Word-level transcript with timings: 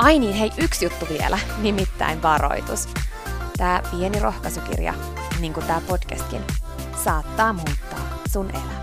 Ai 0.00 0.18
niin, 0.18 0.34
hei, 0.34 0.50
yksi 0.58 0.84
juttu 0.84 1.06
vielä, 1.08 1.38
nimittäin 1.58 2.22
varoitus. 2.22 2.88
Tämä 3.56 3.82
pieni 3.90 4.20
rohkaisukirja, 4.20 4.94
niin 5.40 5.52
kuin 5.52 5.66
tämä 5.66 5.80
podcastkin, 5.88 6.42
saattaa 7.04 7.52
muuttaa 7.52 8.18
sun 8.32 8.50
elämän. 8.50 8.82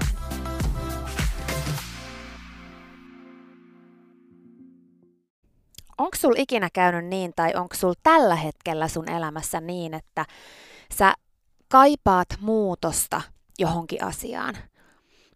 Onko 5.98 6.18
sul 6.18 6.34
ikinä 6.38 6.70
käynyt 6.74 7.06
niin, 7.06 7.32
tai 7.36 7.54
onko 7.56 7.76
sul 7.76 7.94
tällä 8.04 8.36
hetkellä 8.36 8.88
sun 8.88 9.10
elämässä 9.10 9.62
niin, 9.62 9.94
että 9.94 10.26
sä 10.94 11.14
kaipaat 11.68 12.28
muutosta 12.40 13.22
johonkin 13.60 14.04
asiaan, 14.04 14.56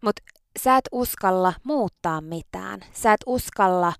mutta 0.02 0.22
sä 0.58 0.76
et 0.76 0.88
uskalla 0.92 1.52
muuttaa 1.64 2.20
mitään. 2.20 2.80
Sä 2.92 3.12
et 3.12 3.20
uskalla 3.26 3.92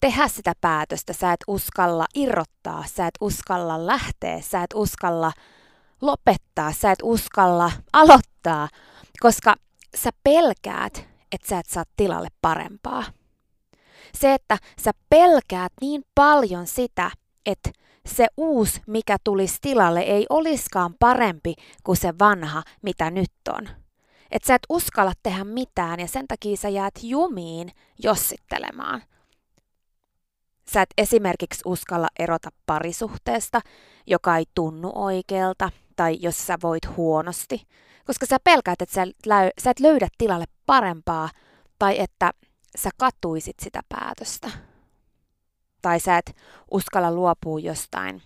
tehdä 0.00 0.28
sitä 0.28 0.52
päätöstä, 0.60 1.12
sä 1.12 1.32
et 1.32 1.40
uskalla 1.46 2.06
irrottaa, 2.14 2.84
sä 2.86 3.06
et 3.06 3.14
uskalla 3.20 3.86
lähteä, 3.86 4.40
sä 4.40 4.62
et 4.62 4.74
uskalla 4.74 5.32
lopettaa, 6.00 6.72
sä 6.72 6.90
et 6.90 6.98
uskalla 7.02 7.72
aloittaa, 7.92 8.68
koska 9.20 9.54
sä 9.96 10.10
pelkäät, 10.24 11.08
että 11.32 11.48
sä 11.48 11.58
et 11.58 11.66
saa 11.66 11.84
tilalle 11.96 12.28
parempaa. 12.40 13.04
Se, 14.14 14.34
että 14.34 14.58
sä 14.80 14.90
pelkäät 15.10 15.72
niin 15.80 16.02
paljon 16.14 16.66
sitä, 16.66 17.10
että 17.46 17.70
se 18.06 18.26
uusi, 18.36 18.80
mikä 18.86 19.16
tulisi 19.24 19.58
tilalle, 19.60 20.00
ei 20.00 20.26
oliskaan 20.30 20.94
parempi 20.98 21.54
kuin 21.84 21.96
se 21.96 22.14
vanha, 22.18 22.62
mitä 22.82 23.10
nyt 23.10 23.32
on. 23.48 23.68
Että 24.30 24.46
sä 24.46 24.54
et 24.54 24.66
uskalla 24.68 25.12
tehdä 25.22 25.44
mitään 25.44 26.00
ja 26.00 26.08
sen 26.08 26.26
takia 26.28 26.56
sä 26.56 26.68
jäät 26.68 26.94
jumiin 27.02 27.70
jossittelemaan– 27.98 29.02
Sä 30.72 30.82
et 30.82 30.88
esimerkiksi 30.98 31.60
uskalla 31.64 32.08
erota 32.18 32.50
parisuhteesta, 32.66 33.60
joka 34.06 34.36
ei 34.36 34.44
tunnu 34.54 34.92
oikealta, 34.94 35.70
tai 35.96 36.16
jos 36.20 36.46
sä 36.46 36.58
voit 36.62 36.96
huonosti, 36.96 37.62
koska 38.06 38.26
sä 38.26 38.36
pelkäät, 38.44 38.82
että 38.82 38.94
sä, 39.58 39.70
et 39.70 39.80
löydä 39.80 40.08
tilalle 40.18 40.44
parempaa, 40.66 41.30
tai 41.78 42.00
että 42.00 42.32
sä 42.78 42.90
katuisit 42.96 43.56
sitä 43.62 43.80
päätöstä. 43.88 44.50
Tai 45.82 46.00
sä 46.00 46.18
et 46.18 46.36
uskalla 46.70 47.12
luopua 47.12 47.60
jostain 47.60 48.22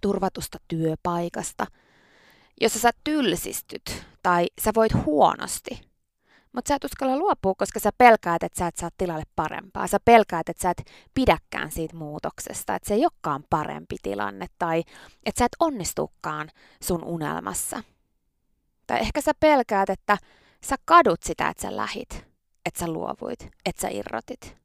turvatusta 0.00 0.58
työpaikasta, 0.68 1.66
jossa 2.60 2.78
sä 2.78 2.90
tylsistyt 3.04 4.06
tai 4.22 4.46
sä 4.60 4.70
voit 4.74 4.92
huonosti. 5.04 5.93
Mutta 6.54 6.68
sä 6.68 6.74
et 6.74 6.84
uskalla 6.84 7.16
luopua, 7.16 7.54
koska 7.54 7.80
sä 7.80 7.90
pelkäät, 7.98 8.42
että 8.42 8.58
sä 8.58 8.66
et 8.66 8.76
saa 8.76 8.90
tilalle 8.98 9.24
parempaa. 9.36 9.86
Sä 9.86 9.98
pelkäät, 10.04 10.48
että 10.48 10.62
sä 10.62 10.70
et 10.70 10.90
pidäkään 11.14 11.70
siitä 11.70 11.96
muutoksesta, 11.96 12.74
että 12.74 12.88
se 12.88 12.94
ei 12.94 13.04
olekaan 13.04 13.44
parempi 13.50 13.96
tilanne 14.02 14.46
tai 14.58 14.82
että 15.26 15.38
sä 15.38 15.44
et 15.44 15.56
onnistukaan 15.60 16.50
sun 16.82 17.04
unelmassa. 17.04 17.82
Tai 18.86 19.00
ehkä 19.00 19.20
sä 19.20 19.32
pelkäät, 19.40 19.90
että 19.90 20.18
sä 20.64 20.76
kadut 20.84 21.22
sitä, 21.22 21.48
että 21.48 21.62
sä 21.62 21.76
lähit, 21.76 22.26
että 22.66 22.80
sä 22.80 22.88
luovuit, 22.88 23.48
että 23.66 23.82
sä 23.82 23.88
irrotit. 23.88 24.56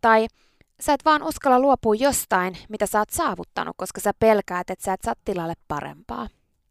Tai 0.00 0.26
sä 0.80 0.92
et 0.92 1.04
vaan 1.04 1.22
uskalla 1.22 1.60
luopua 1.60 1.94
jostain, 1.94 2.58
mitä 2.68 2.86
sä 2.86 2.98
oot 2.98 3.10
saavuttanut, 3.10 3.74
koska 3.76 4.00
sä 4.00 4.12
pelkäät, 4.18 4.70
että 4.70 4.84
sä 4.84 4.92
et 4.92 5.02
saa 5.04 5.14
tilalle 5.24 5.54
parempaa. 5.68 6.28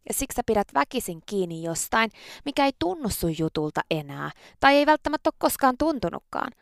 Ja 0.08 0.14
siksi 0.14 0.36
sä 0.36 0.42
pidät 0.46 0.74
väkisin 0.74 1.22
kiinni 1.26 1.62
jostain, 1.62 2.10
mikä 2.44 2.64
ei 2.64 2.72
tunnu 2.78 3.08
sun 3.08 3.38
jutulta 3.38 3.80
enää, 3.90 4.30
tai 4.60 4.76
ei 4.76 4.86
välttämättä 4.86 5.28
ole 5.28 5.34
koskaan 5.38 5.74
tuntunutkaan. 5.78 6.52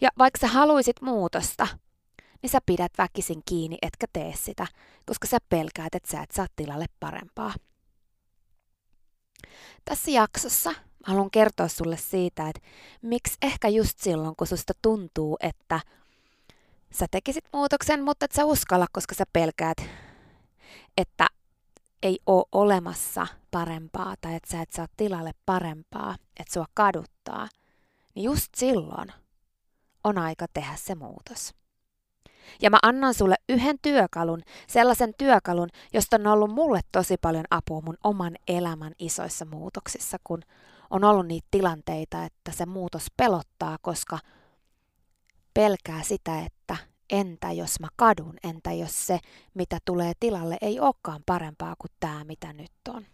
Ja 0.00 0.10
vaikka 0.18 0.38
sä 0.40 0.46
haluisit 0.46 1.02
muutosta, 1.02 1.68
niin 2.42 2.50
sä 2.50 2.58
pidät 2.66 2.92
väkisin 2.98 3.42
kiinni, 3.46 3.78
etkä 3.82 4.06
tee 4.12 4.34
sitä, 4.36 4.66
koska 5.06 5.26
sä 5.26 5.38
pelkäät, 5.48 5.94
että 5.94 6.10
sä 6.10 6.22
et 6.22 6.30
saa 6.30 6.46
tilalle 6.56 6.86
parempaa. 7.00 7.54
Tässä 9.84 10.10
jaksossa 10.10 10.74
haluan 11.04 11.30
kertoa 11.30 11.68
sulle 11.68 11.96
siitä, 11.96 12.48
että 12.48 12.60
miksi 13.02 13.36
ehkä 13.42 13.68
just 13.68 13.98
silloin, 13.98 14.36
kun 14.36 14.46
susta 14.46 14.72
tuntuu, 14.82 15.36
että 15.40 15.80
sä 16.92 17.06
tekisit 17.10 17.44
muutoksen, 17.52 18.04
mutta 18.04 18.24
et 18.24 18.32
sä 18.32 18.44
uskalla, 18.44 18.86
koska 18.92 19.14
sä 19.14 19.24
pelkäät, 19.32 19.78
että 20.96 21.26
ei 22.02 22.18
ole 22.26 22.44
olemassa 22.52 23.26
parempaa 23.50 24.14
tai 24.20 24.34
että 24.34 24.50
sä 24.50 24.62
et 24.62 24.72
saa 24.72 24.86
tilalle 24.96 25.32
parempaa, 25.46 26.16
että 26.40 26.54
sua 26.54 26.66
kaduttaa, 26.74 27.48
niin 28.14 28.24
just 28.24 28.54
silloin 28.54 29.12
on 30.04 30.18
aika 30.18 30.46
tehdä 30.54 30.72
se 30.76 30.94
muutos. 30.94 31.54
Ja 32.62 32.70
mä 32.70 32.78
annan 32.82 33.14
sulle 33.14 33.34
yhden 33.48 33.78
työkalun, 33.82 34.42
sellaisen 34.68 35.14
työkalun, 35.18 35.68
josta 35.92 36.16
on 36.16 36.26
ollut 36.26 36.50
mulle 36.50 36.80
tosi 36.92 37.16
paljon 37.16 37.44
apua 37.50 37.80
mun 37.80 37.96
oman 38.04 38.36
elämän 38.48 38.92
isoissa 38.98 39.44
muutoksissa, 39.44 40.18
kun 40.24 40.42
on 40.90 41.04
ollut 41.04 41.26
niitä 41.26 41.48
tilanteita, 41.50 42.24
että 42.24 42.52
se 42.52 42.66
muutos 42.66 43.06
pelottaa, 43.16 43.78
koska 43.82 44.18
pelkää 45.54 46.02
sitä, 46.02 46.40
että 46.40 46.76
entä 47.10 47.52
jos 47.52 47.80
mä 47.80 47.88
kadun, 47.96 48.34
entä 48.42 48.72
jos 48.72 49.06
se, 49.06 49.18
mitä 49.54 49.78
tulee 49.84 50.12
tilalle, 50.20 50.56
ei 50.60 50.80
olekaan 50.80 51.22
parempaa 51.26 51.74
kuin 51.78 51.90
tämä, 52.00 52.24
mitä 52.24 52.52
nyt 52.52 52.72
on. 52.88 53.06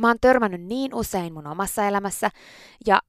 Mä 0.00 0.06
oon 0.06 0.16
törmännyt 0.20 0.62
niin 0.62 0.94
usein 0.94 1.32
mun 1.32 1.46
omassa 1.46 1.84
elämässä 1.84 2.30
ja 2.86 3.02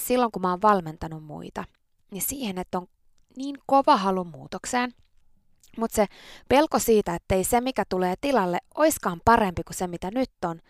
silloin 0.00 0.32
kun 0.32 0.42
mä 0.42 0.50
oon 0.50 0.62
valmentanut 0.62 1.24
muita, 1.24 1.64
niin 2.10 2.22
siihen, 2.22 2.58
että 2.58 2.78
on 2.78 2.86
niin 3.36 3.56
kova 3.66 3.96
halu 3.96 4.24
muutokseen, 4.24 4.94
mutta 5.78 5.96
se 5.96 6.06
pelko 6.48 6.78
siitä, 6.78 7.14
että 7.14 7.34
ei 7.34 7.44
se, 7.44 7.60
mikä 7.60 7.84
tulee 7.88 8.14
tilalle, 8.20 8.58
oiskaan 8.74 9.20
parempi 9.24 9.62
kuin 9.64 9.76
se, 9.76 9.86
mitä 9.86 10.10
nyt 10.10 10.30
on, 10.44 10.60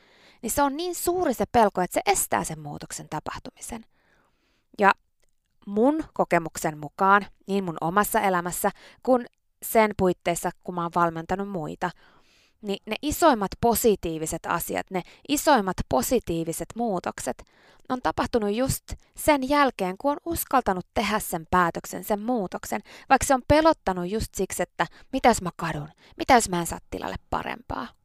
niin 0.42 0.50
se 0.50 0.62
on 0.62 0.76
niin 0.76 0.94
suuri 0.94 1.34
se 1.34 1.44
pelko, 1.52 1.80
että 1.80 1.94
se 1.94 2.00
estää 2.06 2.44
sen 2.44 2.60
muutoksen 2.60 3.08
tapahtumisen. 3.08 3.84
Ja 4.78 4.92
mun 5.68 6.04
kokemuksen 6.14 6.78
mukaan, 6.78 7.26
niin 7.46 7.64
mun 7.64 7.76
omassa 7.80 8.20
elämässä, 8.20 8.70
kuin 9.02 9.26
sen 9.62 9.90
puitteissa, 9.98 10.50
kun 10.64 10.74
mä 10.74 10.82
oon 10.82 10.90
valmentanut 10.94 11.48
muita, 11.48 11.90
niin 12.62 12.78
ne 12.86 12.96
isoimmat 13.02 13.50
positiiviset 13.60 14.46
asiat, 14.46 14.86
ne 14.90 15.02
isoimmat 15.28 15.76
positiiviset 15.88 16.68
muutokset 16.74 17.44
on 17.88 18.02
tapahtunut 18.02 18.54
just 18.54 18.84
sen 19.16 19.48
jälkeen, 19.48 19.98
kun 19.98 20.10
on 20.10 20.18
uskaltanut 20.24 20.86
tehdä 20.94 21.18
sen 21.18 21.46
päätöksen, 21.50 22.04
sen 22.04 22.20
muutoksen, 22.20 22.80
vaikka 23.08 23.26
se 23.26 23.34
on 23.34 23.42
pelottanut 23.48 24.10
just 24.10 24.34
siksi, 24.34 24.62
että 24.62 24.86
mitä 25.12 25.28
jos 25.28 25.42
mä 25.42 25.50
kadun, 25.56 25.88
mitä 26.16 26.34
jos 26.34 26.48
mä 26.48 26.60
en 26.60 26.66
saa 26.66 26.78
tilalle 26.90 27.16
parempaa. 27.30 27.97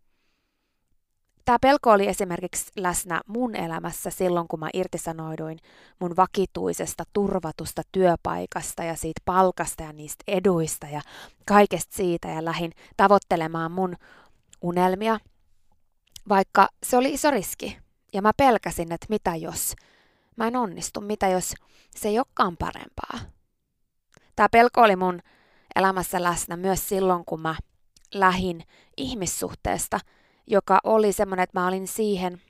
Pelko 1.61 1.91
oli 1.91 2.07
esimerkiksi 2.07 2.71
läsnä 2.75 3.21
mun 3.27 3.55
elämässä 3.55 4.09
silloin, 4.09 4.47
kun 4.47 4.59
mä 4.59 4.69
irtisanouduin 4.73 5.59
mun 5.99 6.15
vakituisesta 6.15 7.03
turvatusta 7.13 7.81
työpaikasta 7.91 8.83
ja 8.83 8.95
siitä 8.95 9.21
palkasta 9.25 9.83
ja 9.83 9.93
niistä 9.93 10.23
eduista 10.27 10.87
ja 10.87 11.01
kaikesta 11.45 11.95
siitä 11.95 12.27
ja 12.27 12.45
lähin 12.45 12.71
tavoittelemaan 12.97 13.71
mun 13.71 13.95
unelmia, 14.61 15.19
vaikka 16.29 16.67
se 16.83 16.97
oli 16.97 17.13
iso 17.13 17.31
riski. 17.31 17.77
Ja 18.13 18.21
mä 18.21 18.31
pelkäsin, 18.37 18.91
että 18.91 19.07
mitä 19.09 19.35
jos 19.35 19.75
mä 20.35 20.47
en 20.47 20.55
onnistu, 20.55 21.01
mitä 21.01 21.27
jos 21.27 21.53
se 21.95 22.07
ei 22.07 22.19
olekaan 22.19 22.57
parempaa. 22.57 23.19
Tämä 24.35 24.49
pelko 24.51 24.81
oli 24.81 24.95
mun 24.95 25.19
elämässä 25.75 26.23
läsnä 26.23 26.57
myös 26.57 26.89
silloin, 26.89 27.25
kun 27.25 27.41
mä 27.41 27.55
lähin 28.13 28.63
ihmissuhteesta, 28.97 29.99
joka 30.47 30.79
oli 30.83 31.13
semmoinen, 31.13 31.43
että 31.43 31.59
mä 31.59 31.67
olin 31.67 31.87
siihen 31.87 32.41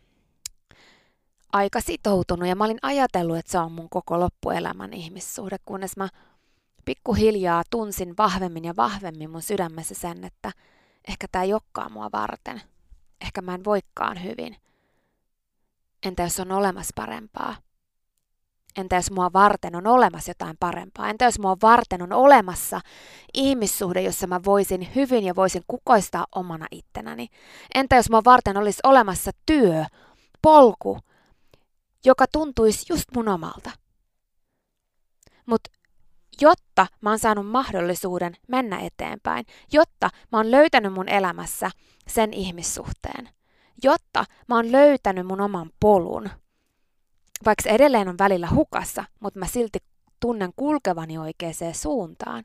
aika 1.53 1.81
sitoutunut 1.81 2.47
ja 2.49 2.55
mä 2.55 2.63
olin 2.63 2.79
ajatellut, 2.81 3.37
että 3.37 3.51
se 3.51 3.59
on 3.59 3.71
mun 3.71 3.89
koko 3.89 4.19
loppuelämän 4.19 4.93
ihmissuhde, 4.93 5.57
kunnes 5.65 5.97
mä 5.97 6.09
pikkuhiljaa 6.85 7.63
tunsin 7.69 8.17
vahvemmin 8.17 8.65
ja 8.65 8.75
vahvemmin 8.75 9.29
mun 9.29 9.41
sydämessä 9.41 9.95
sen, 9.95 10.23
että 10.23 10.51
ehkä 11.07 11.27
tämä 11.31 11.43
ei 11.43 11.53
olekaan 11.53 11.91
mua 11.91 12.09
varten. 12.11 12.61
Ehkä 13.21 13.41
mä 13.41 13.55
en 13.55 13.65
voikkaan 13.65 14.23
hyvin. 14.23 14.55
Entä 16.05 16.23
jos 16.23 16.39
on 16.39 16.51
olemassa 16.51 16.93
parempaa? 16.95 17.55
Entä 18.77 18.95
jos 18.95 19.11
mua 19.11 19.33
varten 19.33 19.75
on 19.75 19.87
olemassa 19.87 20.29
jotain 20.29 20.57
parempaa? 20.59 21.09
Entä 21.09 21.25
jos 21.25 21.39
mua 21.39 21.57
varten 21.61 22.01
on 22.01 22.13
olemassa 22.13 22.81
ihmissuhde, 23.33 24.01
jossa 24.01 24.27
mä 24.27 24.39
voisin 24.45 24.87
hyvin 24.95 25.23
ja 25.23 25.35
voisin 25.35 25.63
kukoistaa 25.67 26.25
omana 26.35 26.67
ittenäni? 26.71 27.27
Entä 27.75 27.95
jos 27.95 28.09
mua 28.09 28.21
varten 28.25 28.57
olisi 28.57 28.79
olemassa 28.83 29.31
työ, 29.45 29.85
polku, 30.41 30.99
joka 32.05 32.25
tuntuisi 32.31 32.85
just 32.89 33.05
mun 33.15 33.27
omalta? 33.27 33.71
Mutta 35.45 35.69
jotta 36.41 36.87
mä 37.01 37.09
oon 37.09 37.19
saanut 37.19 37.47
mahdollisuuden 37.47 38.33
mennä 38.47 38.79
eteenpäin, 38.79 39.45
jotta 39.71 40.09
mä 40.31 40.37
oon 40.37 40.51
löytänyt 40.51 40.93
mun 40.93 41.09
elämässä 41.09 41.71
sen 42.07 42.33
ihmissuhteen, 42.33 43.29
jotta 43.83 44.25
mä 44.47 44.55
oon 44.55 44.71
löytänyt 44.71 45.27
mun 45.27 45.41
oman 45.41 45.69
polun, 45.79 46.29
vaikka 47.45 47.69
edelleen 47.69 48.09
on 48.09 48.17
välillä 48.17 48.49
hukassa, 48.49 49.03
mutta 49.19 49.39
mä 49.39 49.45
silti 49.47 49.79
tunnen 50.19 50.53
kulkevani 50.55 51.17
oikeaan 51.17 51.53
suuntaan, 51.73 52.43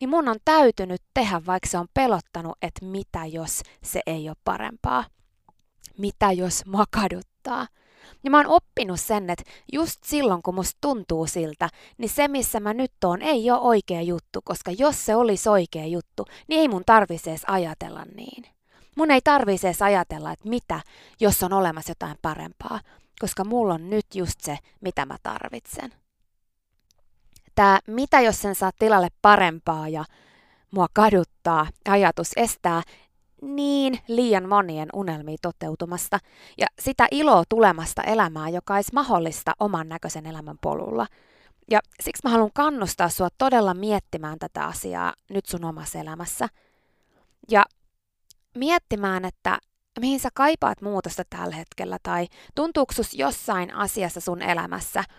niin 0.00 0.10
mun 0.10 0.28
on 0.28 0.36
täytynyt 0.44 1.02
tehdä, 1.14 1.42
vaikka 1.46 1.68
se 1.68 1.78
on 1.78 1.86
pelottanut, 1.94 2.58
että 2.62 2.84
mitä 2.84 3.26
jos 3.26 3.62
se 3.82 4.00
ei 4.06 4.28
ole 4.28 4.36
parempaa. 4.44 5.04
Mitä 5.98 6.32
jos 6.32 6.66
mua 6.66 6.84
kaduttaa. 6.90 7.66
Ja 8.24 8.30
mä 8.30 8.36
oon 8.36 8.46
oppinut 8.46 9.00
sen, 9.00 9.30
että 9.30 9.44
just 9.72 10.04
silloin, 10.04 10.42
kun 10.42 10.54
musta 10.54 10.78
tuntuu 10.80 11.26
siltä, 11.26 11.68
niin 11.98 12.08
se, 12.08 12.28
missä 12.28 12.60
mä 12.60 12.74
nyt 12.74 12.92
oon, 13.04 13.22
ei 13.22 13.50
ole 13.50 13.60
oikea 13.60 14.02
juttu, 14.02 14.40
koska 14.44 14.70
jos 14.70 15.06
se 15.06 15.16
olisi 15.16 15.48
oikea 15.48 15.86
juttu, 15.86 16.24
niin 16.48 16.60
ei 16.60 16.68
mun 16.68 16.82
tarvitse 16.86 17.30
edes 17.30 17.44
ajatella 17.46 18.04
niin. 18.14 18.44
Mun 18.96 19.10
ei 19.10 19.20
tarvitse 19.24 19.68
edes 19.68 19.82
ajatella, 19.82 20.32
että 20.32 20.48
mitä, 20.48 20.80
jos 21.20 21.42
on 21.42 21.52
olemassa 21.52 21.90
jotain 21.90 22.16
parempaa, 22.22 22.80
koska 23.20 23.44
mulla 23.44 23.74
on 23.74 23.90
nyt 23.90 24.06
just 24.14 24.40
se, 24.40 24.58
mitä 24.80 25.06
mä 25.06 25.16
tarvitsen. 25.22 25.92
Tämä 27.54 27.78
mitä 27.86 28.20
jos 28.20 28.42
sen 28.42 28.54
saa 28.54 28.70
tilalle 28.78 29.08
parempaa 29.22 29.88
ja 29.88 30.04
mua 30.70 30.86
kaduttaa 30.92 31.66
ajatus 31.88 32.30
estää 32.36 32.82
niin 33.42 33.98
liian 34.08 34.48
monien 34.48 34.88
unelmia 34.92 35.36
toteutumasta 35.42 36.18
ja 36.58 36.66
sitä 36.80 37.08
iloa 37.10 37.42
tulemasta 37.48 38.02
elämää, 38.02 38.48
joka 38.48 38.74
olisi 38.74 38.94
mahdollista 38.94 39.52
oman 39.60 39.88
näköisen 39.88 40.26
elämän 40.26 40.56
polulla. 40.60 41.06
Ja 41.70 41.80
siksi 42.00 42.22
mä 42.24 42.30
haluan 42.30 42.50
kannustaa 42.54 43.08
sua 43.08 43.28
todella 43.38 43.74
miettimään 43.74 44.38
tätä 44.38 44.64
asiaa 44.64 45.12
nyt 45.30 45.46
sun 45.46 45.64
omassa 45.64 45.98
elämässä. 45.98 46.48
Ja 47.50 47.64
miettimään, 48.54 49.24
että 49.24 49.58
mihin 50.00 50.20
sä 50.20 50.28
kaipaat 50.34 50.82
muutosta 50.82 51.22
tällä 51.30 51.56
hetkellä 51.56 51.98
tai 52.02 52.26
tuntuuko 52.54 52.92
sus 52.92 53.14
jossain 53.14 53.74
asiassa 53.74 54.20
sun 54.20 54.42
elämässä– 54.42 55.04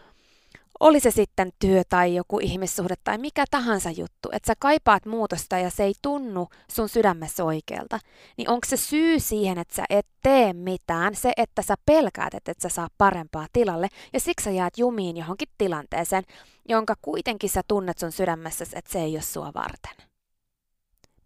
oli 0.79 0.99
se 0.99 1.11
sitten 1.11 1.51
työ 1.59 1.81
tai 1.89 2.15
joku 2.15 2.39
ihmissuhde 2.39 2.95
tai 3.03 3.17
mikä 3.17 3.45
tahansa 3.51 3.89
juttu, 3.89 4.29
että 4.31 4.47
sä 4.47 4.53
kaipaat 4.59 5.05
muutosta 5.05 5.57
ja 5.57 5.69
se 5.69 5.83
ei 5.83 5.93
tunnu 6.01 6.47
sun 6.71 6.89
sydämessä 6.89 7.43
oikealta, 7.43 7.99
niin 8.37 8.49
onko 8.49 8.67
se 8.67 8.77
syy 8.77 9.19
siihen, 9.19 9.57
että 9.57 9.75
sä 9.75 9.83
et 9.89 10.07
tee 10.21 10.53
mitään, 10.53 11.15
se, 11.15 11.33
että 11.37 11.61
sä 11.61 11.75
pelkäät, 11.85 12.33
että 12.33 12.51
et 12.51 12.59
sä 12.59 12.69
saa 12.69 12.87
parempaa 12.97 13.47
tilalle 13.53 13.87
ja 14.13 14.19
siksi 14.19 14.43
sä 14.43 14.51
jäät 14.51 14.77
jumiin 14.77 15.17
johonkin 15.17 15.47
tilanteeseen, 15.57 16.23
jonka 16.69 16.95
kuitenkin 17.01 17.49
sä 17.49 17.61
tunnet 17.67 17.97
sun 17.97 18.11
sydämessä, 18.11 18.65
että 18.75 18.91
se 18.91 18.99
ei 18.99 19.15
ole 19.15 19.21
sua 19.21 19.51
varten. 19.53 20.07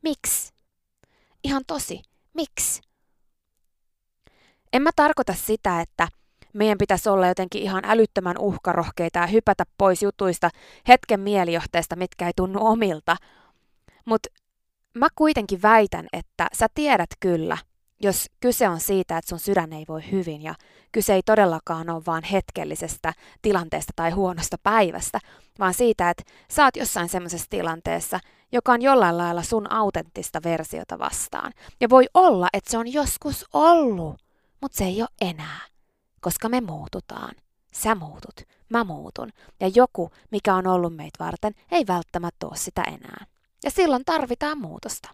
Miksi? 0.03 0.53
Ihan 1.43 1.63
tosi, 1.67 2.01
miksi? 2.33 2.86
En 4.73 4.81
mä 4.81 4.89
tarkoita 4.95 5.33
sitä, 5.33 5.81
että 5.81 6.07
meidän 6.53 6.77
pitäisi 6.77 7.09
olla 7.09 7.27
jotenkin 7.27 7.61
ihan 7.61 7.83
älyttömän 7.85 8.37
uhkarohkeita 8.37 9.19
ja 9.19 9.27
hypätä 9.27 9.63
pois 9.77 10.03
jutuista 10.03 10.49
hetken 10.87 11.19
mielijohteesta, 11.19 11.95
mitkä 11.95 12.27
ei 12.27 12.33
tunnu 12.35 12.65
omilta. 12.65 13.15
Mutta 14.05 14.29
mä 14.93 15.07
kuitenkin 15.15 15.61
väitän, 15.61 16.07
että 16.13 16.47
sä 16.53 16.67
tiedät 16.73 17.09
kyllä, 17.19 17.57
jos 17.99 18.25
kyse 18.39 18.69
on 18.69 18.79
siitä, 18.79 19.17
että 19.17 19.29
sun 19.29 19.39
sydän 19.39 19.73
ei 19.73 19.85
voi 19.87 20.11
hyvin 20.11 20.41
ja 20.41 20.55
kyse 20.91 21.13
ei 21.13 21.21
todellakaan 21.23 21.89
ole 21.89 22.03
vaan 22.07 22.23
hetkellisestä 22.23 23.13
tilanteesta 23.41 23.93
tai 23.95 24.11
huonosta 24.11 24.57
päivästä, 24.63 25.19
vaan 25.59 25.73
siitä, 25.73 26.09
että 26.09 26.23
sä 26.51 26.63
oot 26.63 26.75
jossain 26.75 27.09
semmoisessa 27.09 27.47
tilanteessa, 27.49 28.19
joka 28.51 28.71
on 28.71 28.81
jollain 28.81 29.17
lailla 29.17 29.43
sun 29.43 29.71
autenttista 29.71 30.39
versiota 30.43 30.99
vastaan. 30.99 31.53
Ja 31.81 31.89
voi 31.89 32.05
olla, 32.13 32.47
että 32.53 32.71
se 32.71 32.77
on 32.77 32.93
joskus 32.93 33.45
ollut, 33.53 34.26
mutta 34.61 34.77
se 34.77 34.85
ei 34.85 35.01
ole 35.01 35.09
enää 35.21 35.59
koska 36.27 36.49
me 36.49 36.61
muututaan. 36.61 37.35
Sä 37.73 37.95
muutut, 37.95 38.41
mä 38.69 38.83
muutun, 38.83 39.29
ja 39.59 39.67
joku, 39.75 40.11
mikä 40.31 40.55
on 40.55 40.67
ollut 40.67 40.95
meitä 40.95 41.23
varten, 41.23 41.53
ei 41.71 41.87
välttämättä 41.87 42.47
ole 42.47 42.57
sitä 42.57 42.83
enää. 42.83 43.25
Ja 43.63 43.71
silloin 43.71 44.05
tarvitaan 44.05 44.57
muutosta. 44.57 45.09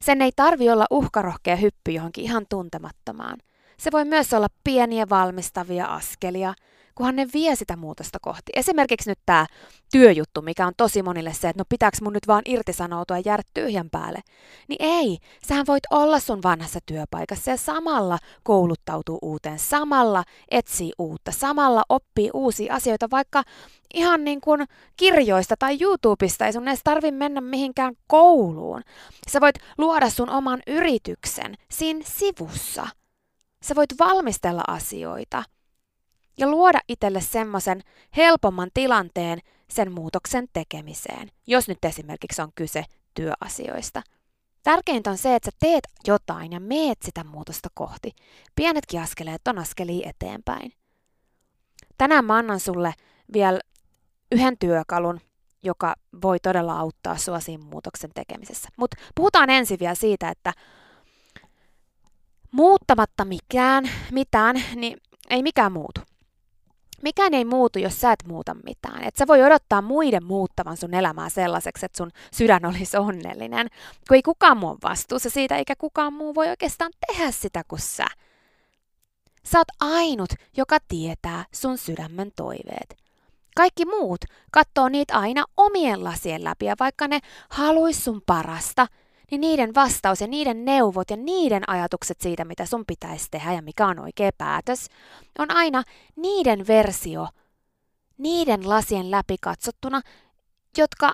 Sen 0.00 0.22
ei 0.22 0.32
tarvi 0.36 0.70
olla 0.70 0.86
uhkarohkea 0.90 1.56
hyppy 1.56 1.90
johonkin 1.90 2.24
ihan 2.24 2.46
tuntemattomaan. 2.48 3.38
Se 3.78 3.92
voi 3.92 4.04
myös 4.04 4.32
olla 4.32 4.48
pieniä 4.64 5.08
valmistavia 5.08 5.86
askelia, 5.86 6.54
kunhan 6.94 7.16
ne 7.16 7.26
vie 7.34 7.56
sitä 7.56 7.76
muutosta 7.76 8.18
kohti. 8.22 8.52
Esimerkiksi 8.54 9.10
nyt 9.10 9.18
tämä 9.26 9.46
työjuttu, 9.92 10.42
mikä 10.42 10.66
on 10.66 10.72
tosi 10.76 11.02
monille 11.02 11.32
se, 11.32 11.48
että 11.48 11.60
no 11.60 11.64
pitääkö 11.68 11.96
mun 12.02 12.12
nyt 12.12 12.26
vaan 12.26 12.42
irtisanoutua 12.44 13.16
ja 13.16 13.22
jäädä 13.26 13.42
tyhjän 13.54 13.90
päälle. 13.90 14.20
Niin 14.68 14.78
ei, 14.80 15.18
sähän 15.46 15.66
voit 15.66 15.84
olla 15.90 16.18
sun 16.18 16.42
vanhassa 16.42 16.80
työpaikassa 16.86 17.50
ja 17.50 17.56
samalla 17.56 18.18
kouluttautuu 18.42 19.18
uuteen, 19.22 19.58
samalla 19.58 20.24
etsii 20.50 20.92
uutta, 20.98 21.32
samalla 21.32 21.82
oppii 21.88 22.30
uusia 22.34 22.74
asioita, 22.74 23.10
vaikka 23.10 23.42
ihan 23.94 24.24
niin 24.24 24.40
kuin 24.40 24.64
kirjoista 24.96 25.54
tai 25.58 25.78
YouTubesta, 25.80 26.46
ei 26.46 26.52
sun 26.52 26.68
edes 26.68 26.80
tarvi 26.84 27.10
mennä 27.10 27.40
mihinkään 27.40 27.94
kouluun. 28.06 28.82
Sä 29.28 29.40
voit 29.40 29.58
luoda 29.78 30.10
sun 30.10 30.30
oman 30.30 30.62
yrityksen 30.66 31.54
siinä 31.70 32.00
sivussa. 32.04 32.86
Sä 33.62 33.74
voit 33.74 33.98
valmistella 33.98 34.62
asioita 34.66 35.42
ja 36.38 36.50
luoda 36.50 36.80
itselle 36.88 37.20
semmoisen 37.20 37.80
helpomman 38.16 38.70
tilanteen 38.74 39.38
sen 39.68 39.92
muutoksen 39.92 40.48
tekemiseen, 40.52 41.30
jos 41.46 41.68
nyt 41.68 41.84
esimerkiksi 41.84 42.42
on 42.42 42.52
kyse 42.54 42.84
työasioista. 43.14 44.02
Tärkeintä 44.62 45.10
on 45.10 45.18
se, 45.18 45.34
että 45.34 45.50
sä 45.50 45.56
teet 45.60 45.84
jotain 46.06 46.52
ja 46.52 46.60
meet 46.60 46.98
sitä 47.02 47.24
muutosta 47.24 47.68
kohti. 47.74 48.10
Pienetkin 48.56 49.00
askeleet 49.00 49.48
on 49.48 49.58
askelia 49.58 50.10
eteenpäin. 50.10 50.72
Tänään 51.98 52.24
mä 52.24 52.36
annan 52.36 52.60
sulle 52.60 52.94
vielä 53.32 53.60
yhden 54.32 54.58
työkalun, 54.58 55.20
joka 55.62 55.94
voi 56.22 56.38
todella 56.40 56.78
auttaa 56.78 57.16
sua 57.16 57.40
siinä 57.40 57.64
muutoksen 57.64 58.10
tekemisessä. 58.14 58.68
Mutta 58.76 58.96
puhutaan 59.14 59.50
ensin 59.50 59.78
vielä 59.80 59.94
siitä, 59.94 60.28
että 60.28 60.52
muuttamatta 62.50 63.24
mikään, 63.24 63.90
mitään, 64.12 64.62
niin 64.74 64.98
ei 65.30 65.42
mikään 65.42 65.72
muutu. 65.72 66.00
Mikään 67.04 67.34
ei 67.34 67.44
muutu, 67.44 67.78
jos 67.78 68.00
sä 68.00 68.12
et 68.12 68.24
muuta 68.28 68.54
mitään. 68.54 69.04
Et 69.04 69.16
sä 69.16 69.26
voi 69.26 69.42
odottaa 69.42 69.82
muiden 69.82 70.24
muuttavan 70.24 70.76
sun 70.76 70.94
elämää 70.94 71.28
sellaiseksi, 71.28 71.86
että 71.86 71.96
sun 71.96 72.10
sydän 72.32 72.66
olisi 72.70 72.96
onnellinen, 72.96 73.68
kun 74.08 74.14
ei 74.14 74.22
kukaan 74.22 74.56
muu 74.56 74.78
vastuussa 74.82 75.30
siitä, 75.30 75.56
eikä 75.56 75.76
kukaan 75.76 76.12
muu 76.12 76.34
voi 76.34 76.48
oikeastaan 76.48 76.92
tehdä 77.06 77.30
sitä 77.30 77.62
kuin 77.68 77.80
sä. 77.80 78.06
Sä 79.46 79.58
oot 79.58 79.68
ainut, 79.80 80.30
joka 80.56 80.78
tietää 80.88 81.44
sun 81.54 81.78
sydämen 81.78 82.32
toiveet. 82.36 82.96
Kaikki 83.56 83.84
muut 83.84 84.20
katsoo 84.50 84.88
niitä 84.88 85.18
aina 85.18 85.44
omien 85.56 86.04
lasien 86.04 86.44
läpi 86.44 86.66
ja 86.66 86.74
vaikka 86.80 87.08
ne 87.08 87.20
haluis 87.48 88.04
sun 88.04 88.22
parasta, 88.26 88.86
niin 89.30 89.40
niiden 89.40 89.74
vastaus 89.74 90.20
ja 90.20 90.26
niiden 90.26 90.64
neuvot 90.64 91.10
ja 91.10 91.16
niiden 91.16 91.68
ajatukset 91.70 92.20
siitä, 92.20 92.44
mitä 92.44 92.66
sun 92.66 92.84
pitäisi 92.86 93.28
tehdä 93.30 93.52
ja 93.52 93.62
mikä 93.62 93.86
on 93.86 93.98
oikea 93.98 94.30
päätös, 94.38 94.88
on 95.38 95.50
aina 95.50 95.82
niiden 96.16 96.66
versio, 96.66 97.28
niiden 98.18 98.68
lasien 98.68 99.10
läpi 99.10 99.36
katsottuna, 99.40 100.00
jotka 100.78 101.12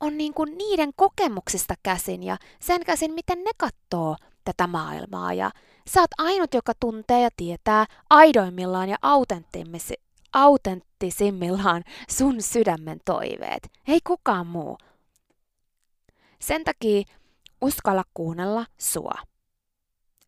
on 0.00 0.18
niin 0.18 0.34
kuin 0.34 0.58
niiden 0.58 0.90
kokemuksista 0.96 1.74
käsin 1.82 2.22
ja 2.22 2.36
sen 2.60 2.84
käsin, 2.84 3.12
miten 3.12 3.44
ne 3.44 3.50
katsoo 3.56 4.16
tätä 4.44 4.66
maailmaa. 4.66 5.32
Ja 5.32 5.50
sä 5.88 6.00
oot 6.00 6.10
ainut, 6.18 6.54
joka 6.54 6.72
tuntee 6.80 7.22
ja 7.22 7.28
tietää 7.36 7.86
aidoimmillaan 8.10 8.88
ja 8.88 8.96
autenttisimmillaan 10.32 11.84
sun 12.10 12.42
sydämen 12.42 13.00
toiveet. 13.04 13.70
Ei 13.88 13.98
kukaan 14.06 14.46
muu. 14.46 14.78
Sen 16.38 16.64
takia 16.64 17.02
uskalla 17.66 18.04
kuunnella 18.14 18.66
sua. 18.78 19.14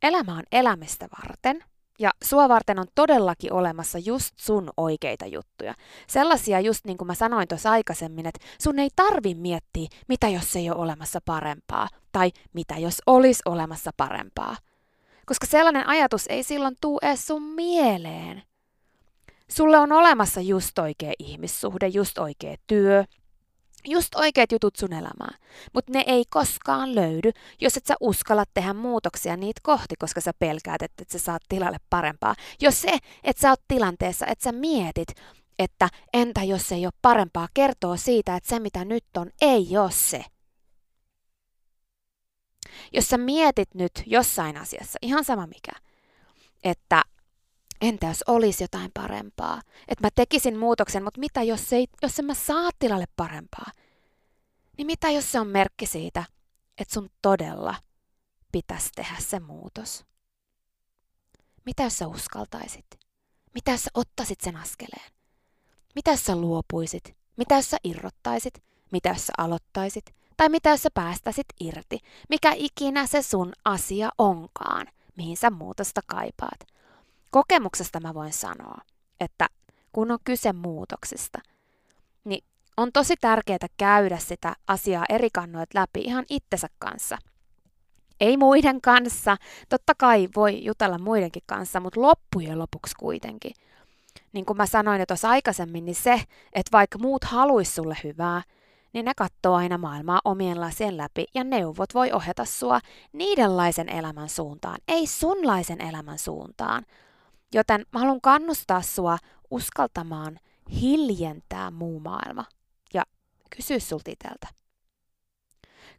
Elämä 0.03 0.33
on 0.33 0.43
elämistä 0.53 1.09
varten, 1.23 1.65
ja 1.99 2.11
sua 2.25 2.49
varten 2.49 2.79
on 2.79 2.87
todellakin 2.95 3.53
olemassa 3.53 3.99
just 3.99 4.35
sun 4.37 4.71
oikeita 4.77 5.27
juttuja. 5.27 5.75
Sellaisia 6.07 6.61
just 6.61 6.85
niin 6.85 6.99
kuin 6.99 7.07
mä 7.07 7.15
sanoin 7.15 7.49
tuossa 7.49 7.71
aikaisemmin, 7.71 8.27
että 8.27 8.41
sun 8.61 8.79
ei 8.79 8.89
tarvi 8.97 9.35
miettiä, 9.35 9.89
mitä 10.09 10.29
jos 10.29 10.57
ei 10.57 10.71
ole 10.71 10.79
olemassa 10.79 11.21
parempaa, 11.25 11.89
tai 12.13 12.31
mitä 12.53 12.79
jos 12.79 13.03
olisi 13.07 13.43
olemassa 13.45 13.91
parempaa. 13.97 14.57
Koska 15.27 15.47
sellainen 15.47 15.89
ajatus 15.89 16.27
ei 16.29 16.43
silloin 16.43 16.77
tuu 16.81 16.99
edes 17.03 17.27
sun 17.27 17.43
mieleen. 17.43 18.43
Sulle 19.51 19.79
on 19.79 19.93
olemassa 19.93 20.41
just 20.41 20.79
oikea 20.79 21.13
ihmissuhde, 21.19 21.89
just 21.89 22.19
oikea 22.19 22.57
työ, 22.67 23.05
just 23.85 24.15
oikeat 24.15 24.53
jutut 24.53 24.77
sun 24.77 24.93
elämään, 24.93 25.39
mutta 25.75 25.93
ne 25.93 26.05
ei 26.07 26.25
koskaan 26.31 26.95
löydy, 26.95 27.31
jos 27.61 27.77
et 27.77 27.87
sä 27.87 27.95
uskalla 28.01 28.45
tehdä 28.55 28.73
muutoksia 28.73 29.37
niitä 29.37 29.61
kohti, 29.65 29.95
koska 29.99 30.21
sä 30.21 30.33
pelkäät, 30.39 30.83
että 30.83 31.03
et 31.03 31.11
sä 31.11 31.19
saat 31.19 31.43
tilalle 31.49 31.79
parempaa. 31.91 32.35
Jos 32.61 32.81
se, 32.81 32.99
että 33.25 33.41
sä 33.41 33.51
oot 33.51 33.63
tilanteessa, 33.69 34.27
että 34.27 34.45
sä 34.45 34.53
mietit, 34.53 35.09
että 35.59 35.89
entä 36.13 36.43
jos 36.43 36.73
ei 36.73 36.87
ole 36.87 36.93
parempaa, 37.03 37.49
kertoo 37.55 37.97
siitä, 37.97 38.37
että 38.37 38.49
se 38.49 38.59
mitä 38.59 38.85
nyt 38.85 39.05
on, 39.17 39.31
ei 39.41 39.79
ole 39.79 39.91
se. 39.91 40.25
Jos 42.93 43.09
sä 43.09 43.19
mietit 43.19 43.75
nyt 43.75 43.93
jossain 44.07 44.57
asiassa, 44.57 44.99
ihan 45.03 45.25
sama 45.25 45.47
mikä, 45.47 45.73
että 46.65 47.03
entä 47.81 48.07
jos 48.07 48.25
olisi 48.27 48.65
jotain 48.65 48.91
parempaa? 48.95 49.61
Että 49.89 50.07
mä 50.07 50.11
tekisin 50.15 50.59
muutoksen, 50.59 51.05
mutta 51.05 51.21
mitä 51.21 51.43
jos, 51.43 51.73
ei, 51.73 51.87
jos 52.03 52.19
en 52.19 52.25
mä 52.25 52.35
saa 52.35 52.71
tilalle 52.79 53.07
parempaa? 53.17 53.71
Niin 54.77 54.87
mitä 54.87 55.11
jos 55.11 55.33
se 55.33 55.41
on 55.41 55.47
merkki 55.47 55.87
siitä, 55.87 56.25
että 56.79 56.95
sun 56.95 57.11
todella 57.23 57.75
pitäisi 58.53 58.89
tehdä 58.97 59.17
se 59.19 59.41
muutos? 59.41 60.05
Mitä 61.67 61.83
jos 61.83 61.99
sä 61.99 62.07
uskaltaisit? 62.07 62.87
Mitä 63.55 63.71
jos 63.71 63.85
sä 63.85 63.91
ottaisit 63.95 64.41
sen 64.41 64.57
askeleen? 64.57 65.13
Mitä 65.95 66.11
jos 66.11 66.25
sä 66.25 66.37
luopuisit? 66.37 67.17
Mitä 67.37 67.55
jos 67.55 67.71
sä 67.71 67.77
irrottaisit? 67.85 68.63
Mitä 68.93 69.09
jos 69.09 69.27
sä 69.27 69.33
aloittaisit? 69.39 70.15
Tai 70.37 70.49
mitä 70.49 70.71
jos 70.71 70.83
sä 70.83 70.89
päästäisit 70.95 71.47
irti? 71.61 71.99
Mikä 72.29 72.53
ikinä 72.57 73.07
se 73.07 73.23
sun 73.23 73.53
asia 73.65 74.11
onkaan, 74.19 74.87
mihin 75.17 75.37
sä 75.37 75.51
muutosta 75.51 76.01
kaipaat? 76.07 76.78
Kokemuksesta 77.31 78.01
mä 78.01 78.15
voin 78.15 78.33
sanoa, 78.33 78.79
että 79.21 79.47
kun 79.93 80.11
on 80.11 80.19
kyse 80.25 80.53
muutoksista, 80.53 81.39
niin 82.25 82.45
on 82.77 82.93
tosi 82.93 83.15
tärkeää 83.21 83.69
käydä 83.77 84.19
sitä 84.19 84.57
asiaa 84.67 85.05
eri 85.09 85.29
kannoit 85.33 85.75
läpi 85.75 86.01
ihan 86.01 86.25
itsensä 86.31 86.69
kanssa. 86.79 87.19
Ei 88.21 88.37
muiden 88.37 88.81
kanssa, 88.81 89.37
totta 89.69 89.93
kai 89.99 90.29
voi 90.37 90.65
jutella 90.65 90.99
muidenkin 90.99 91.43
kanssa, 91.47 91.81
mutta 91.81 92.01
loppujen 92.01 92.59
lopuksi 92.59 92.95
kuitenkin. 92.99 93.53
Niin 94.33 94.45
kuin 94.45 94.57
mä 94.57 94.67
sanoin 94.67 95.01
jo 95.01 95.07
tuossa 95.07 95.31
aikaisemmin, 95.31 95.85
niin 95.85 95.95
se, 95.95 96.23
että 96.53 96.73
vaikka 96.73 96.99
muut 96.99 97.25
haluis 97.25 97.75
sulle 97.75 97.97
hyvää, 98.05 98.43
niin 98.93 99.05
ne 99.05 99.13
katsoo 99.17 99.55
aina 99.55 99.79
maailmaa 99.79 100.21
omien 100.25 100.61
lasien 100.61 100.97
läpi 100.97 101.27
ja 101.35 101.45
neuvot 101.45 101.95
voi 101.95 102.13
ohjata 102.13 102.45
sua 102.45 102.81
niidenlaisen 103.13 103.89
elämän 103.89 104.29
suuntaan, 104.29 104.79
ei 104.89 105.07
sunlaisen 105.07 105.81
elämän 105.81 106.19
suuntaan, 106.19 106.85
Joten 107.55 107.87
mä 107.93 107.99
haluan 107.99 108.21
kannustaa 108.21 108.83
sua 108.83 109.19
uskaltamaan 109.51 110.39
hiljentää 110.81 111.71
muu 111.71 112.01
maailma 112.01 112.45
ja 112.95 113.05
kysy 113.57 113.81
sulta 113.81 114.11
iteltä. 114.11 114.49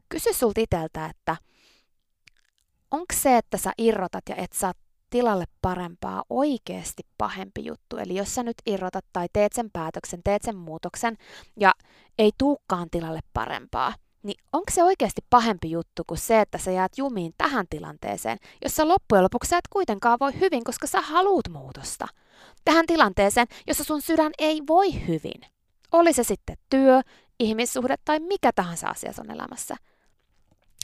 Kysy 0.09 0.33
sulta 0.33 0.61
iteltä, 0.61 1.05
että 1.05 1.37
onko 2.91 3.13
se, 3.13 3.37
että 3.37 3.57
sä 3.57 3.71
irrotat 3.77 4.23
ja 4.29 4.35
et 4.35 4.53
saa 4.53 4.73
tilalle 5.09 5.45
parempaa 5.61 6.23
oikeasti 6.29 7.03
pahempi 7.17 7.65
juttu. 7.65 7.97
Eli 7.97 8.15
jos 8.15 8.35
sä 8.35 8.43
nyt 8.43 8.57
irrotat 8.65 9.05
tai 9.13 9.27
teet 9.33 9.53
sen 9.53 9.69
päätöksen, 9.73 10.21
teet 10.23 10.41
sen 10.41 10.55
muutoksen 10.55 11.17
ja 11.59 11.73
ei 12.17 12.31
tuukkaan 12.37 12.89
tilalle 12.89 13.19
parempaa– 13.33 13.93
niin 14.23 14.43
onko 14.53 14.71
se 14.71 14.83
oikeasti 14.83 15.21
pahempi 15.29 15.71
juttu 15.71 16.03
kuin 16.07 16.17
se, 16.17 16.41
että 16.41 16.57
sä 16.57 16.71
jäät 16.71 16.97
jumiin 16.97 17.33
tähän 17.38 17.65
tilanteeseen, 17.69 18.38
jossa 18.63 18.88
loppujen 18.88 19.23
lopuksi 19.23 19.49
sä 19.49 19.57
et 19.57 19.67
kuitenkaan 19.69 20.19
voi 20.19 20.39
hyvin, 20.39 20.63
koska 20.63 20.88
sä 20.88 21.01
haluut 21.01 21.49
muutosta. 21.49 22.07
Tähän 22.65 22.85
tilanteeseen, 22.85 23.47
jossa 23.67 23.83
sun 23.83 24.01
sydän 24.01 24.31
ei 24.38 24.61
voi 24.67 25.07
hyvin. 25.07 25.41
Oli 25.91 26.13
se 26.13 26.23
sitten 26.23 26.57
työ, 26.69 27.01
ihmissuhde 27.39 27.95
tai 28.05 28.19
mikä 28.19 28.51
tahansa 28.55 28.88
asia 28.88 29.13
sun 29.13 29.31
elämässä. 29.31 29.75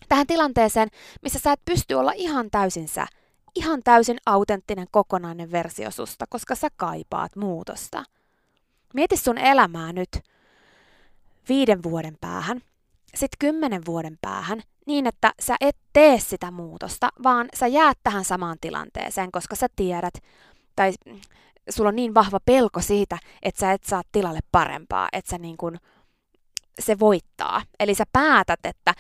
Tähän 0.10 0.28
tilanteeseen, 0.28 0.88
missä 1.22 1.40
sä 1.40 1.52
et 1.52 1.62
pysty 1.66 1.94
olla 1.94 2.12
ihan 2.16 2.52
täysin 2.52 2.88
sä, 2.88 3.08
ihan 3.56 3.82
täysin 3.84 4.18
autenttinen 4.26 4.88
kokonainen 4.92 5.52
versio 5.52 5.92
susta, 5.92 6.26
koska 6.30 6.56
sä 6.56 6.68
kaipaat 6.76 7.36
muutosta. 7.36 8.04
Mieti 8.94 9.18
sun 9.18 9.38
elämää 9.38 9.94
nyt 9.94 10.10
viiden 11.50 11.84
vuoden 11.84 12.18
päähän 12.22 12.62
sitten 13.16 13.38
kymmenen 13.40 13.82
vuoden 13.86 14.18
päähän 14.22 14.62
niin, 14.86 15.08
että 15.08 15.34
sä 15.40 15.56
et 15.62 15.78
tee 15.94 16.20
sitä 16.20 16.52
muutosta, 16.52 17.10
vaan 17.24 17.48
sä 17.56 17.68
jäät 17.68 17.98
tähän 18.04 18.26
samaan 18.26 18.58
tilanteeseen, 18.62 19.32
koska 19.32 19.56
sä 19.56 19.68
tiedät, 19.76 20.14
tai 20.76 20.94
sulla 21.70 21.88
on 21.88 21.96
niin 21.96 22.14
vahva 22.14 22.40
pelko 22.46 22.82
siitä, 22.82 23.18
että 23.42 23.60
sä 23.60 23.72
et 23.72 23.84
saa 23.84 24.02
tilalle 24.12 24.40
parempaa, 24.52 25.10
että 25.12 25.32
sä 25.32 25.38
niin 25.38 25.58
kun, 25.58 25.78
se 26.80 27.00
voittaa. 27.00 27.62
Eli 27.80 27.96
sä 27.96 28.04
päätät, 28.12 28.60
että 28.64 28.94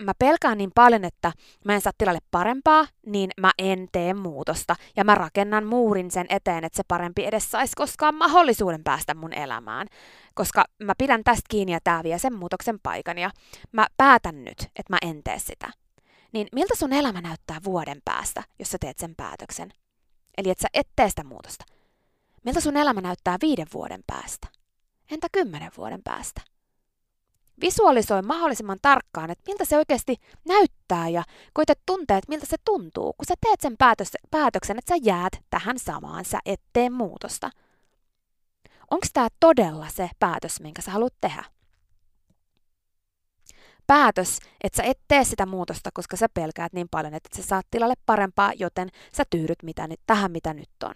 mä 0.00 0.12
pelkään 0.18 0.58
niin 0.58 0.70
paljon, 0.74 1.04
että 1.04 1.32
mä 1.64 1.74
en 1.74 1.80
saa 1.80 1.92
tilalle 1.98 2.18
parempaa, 2.30 2.86
niin 3.06 3.30
mä 3.40 3.50
en 3.58 3.88
tee 3.92 4.14
muutosta. 4.14 4.76
Ja 4.96 5.04
mä 5.04 5.14
rakennan 5.14 5.66
muurin 5.66 6.10
sen 6.10 6.26
eteen, 6.28 6.64
että 6.64 6.76
se 6.76 6.82
parempi 6.88 7.24
edes 7.24 7.50
saisi 7.50 7.72
koskaan 7.76 8.14
mahdollisuuden 8.14 8.84
päästä 8.84 9.14
mun 9.14 9.32
elämään. 9.32 9.86
Koska 10.34 10.64
mä 10.82 10.92
pidän 10.98 11.24
tästä 11.24 11.42
kiinni 11.48 11.72
ja 11.72 11.78
tää 11.84 12.02
vie 12.02 12.18
sen 12.18 12.34
muutoksen 12.34 12.80
paikan 12.82 13.18
ja 13.18 13.30
mä 13.72 13.86
päätän 13.96 14.44
nyt, 14.44 14.60
että 14.60 14.92
mä 14.92 14.98
en 15.02 15.22
tee 15.22 15.38
sitä. 15.38 15.70
Niin 16.32 16.48
miltä 16.52 16.74
sun 16.74 16.92
elämä 16.92 17.20
näyttää 17.20 17.60
vuoden 17.64 18.00
päästä, 18.04 18.42
jos 18.58 18.70
sä 18.70 18.78
teet 18.80 18.98
sen 18.98 19.14
päätöksen? 19.16 19.72
Eli 20.38 20.50
että 20.50 20.62
sä 20.62 20.68
et 20.74 20.88
tee 20.96 21.08
sitä 21.08 21.24
muutosta. 21.24 21.64
Miltä 22.44 22.60
sun 22.60 22.76
elämä 22.76 23.00
näyttää 23.00 23.36
viiden 23.42 23.66
vuoden 23.74 24.00
päästä? 24.06 24.48
Entä 25.10 25.26
kymmenen 25.32 25.72
vuoden 25.76 26.00
päästä? 26.04 26.40
Visualisoi 27.60 28.22
mahdollisimman 28.22 28.78
tarkkaan, 28.82 29.30
että 29.30 29.42
miltä 29.46 29.64
se 29.64 29.76
oikeasti 29.76 30.16
näyttää 30.48 31.08
ja 31.08 31.22
koita 31.52 31.72
tuntea, 31.86 32.16
että 32.16 32.28
miltä 32.28 32.46
se 32.46 32.56
tuntuu, 32.64 33.12
kun 33.12 33.26
sä 33.28 33.34
teet 33.40 33.60
sen 33.60 33.76
päätös, 33.78 34.12
päätöksen, 34.30 34.78
että 34.78 34.94
sä 34.94 35.00
jäät 35.02 35.32
tähän 35.50 35.78
samaan, 35.78 36.24
sä 36.24 36.38
et 36.46 36.60
tee 36.72 36.90
muutosta. 36.90 37.50
Onko 38.90 39.06
tämä 39.12 39.28
todella 39.40 39.88
se 39.88 40.10
päätös, 40.18 40.60
minkä 40.60 40.82
sä 40.82 40.90
haluat 40.90 41.14
tehdä? 41.20 41.44
päätös, 43.86 44.38
että 44.64 44.76
sä 44.76 44.82
et 44.82 44.98
tee 45.08 45.24
sitä 45.24 45.46
muutosta, 45.46 45.90
koska 45.94 46.16
sä 46.16 46.28
pelkäät 46.28 46.72
niin 46.72 46.88
paljon, 46.90 47.14
että 47.14 47.36
sä 47.36 47.42
saat 47.42 47.66
tilalle 47.70 47.94
parempaa, 48.06 48.52
joten 48.52 48.88
sä 49.16 49.24
tyydyt 49.30 49.62
mitä 49.62 49.88
tähän, 50.06 50.32
mitä 50.32 50.54
nyt 50.54 50.70
on. 50.84 50.94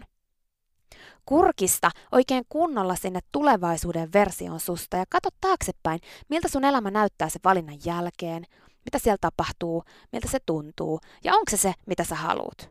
Kurkista 1.27 1.91
oikein 2.13 2.45
kunnolla 2.49 2.95
sinne 2.95 3.21
tulevaisuuden 3.33 4.13
version 4.13 4.61
susta 4.61 4.97
ja 4.97 5.05
katso 5.09 5.29
taaksepäin, 5.41 6.01
miltä 6.29 6.49
sun 6.49 6.65
elämä 6.65 6.91
näyttää 6.91 7.29
se 7.29 7.39
valinnan 7.45 7.79
jälkeen, 7.85 8.45
mitä 8.85 8.99
siellä 8.99 9.19
tapahtuu, 9.21 9.85
miltä 10.13 10.29
se 10.29 10.39
tuntuu 10.47 11.01
ja 11.25 11.35
onko 11.35 11.51
se 11.51 11.57
se, 11.57 11.73
mitä 11.87 12.05
sä 12.05 12.15
haluut. 12.15 12.71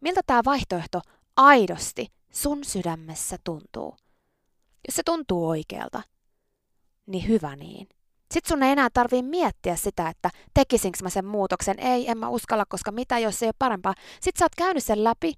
Miltä 0.00 0.20
tämä 0.26 0.40
vaihtoehto 0.44 1.00
aidosti 1.36 2.06
sun 2.30 2.64
sydämessä 2.64 3.36
tuntuu. 3.44 3.96
Jos 4.88 4.96
se 4.96 5.02
tuntuu 5.02 5.48
oikealta, 5.48 6.02
niin 7.06 7.28
hyvä 7.28 7.56
niin. 7.56 7.88
Sitten 8.32 8.48
sun 8.48 8.62
ei 8.62 8.72
enää 8.72 8.88
tarvii 8.92 9.22
miettiä 9.22 9.76
sitä, 9.76 10.08
että 10.08 10.30
tekisinkö 10.54 10.98
mä 11.02 11.10
sen 11.10 11.24
muutoksen. 11.24 11.78
Ei, 11.78 12.10
en 12.10 12.18
mä 12.18 12.28
uskalla, 12.28 12.64
koska 12.68 12.92
mitä 12.92 13.18
jos 13.18 13.38
se 13.38 13.46
ei 13.46 13.48
ole 13.48 13.54
parempaa. 13.58 13.94
Sitten 14.20 14.38
sä 14.38 14.44
oot 14.44 14.54
käynyt 14.54 14.84
sen 14.84 15.04
läpi 15.04 15.32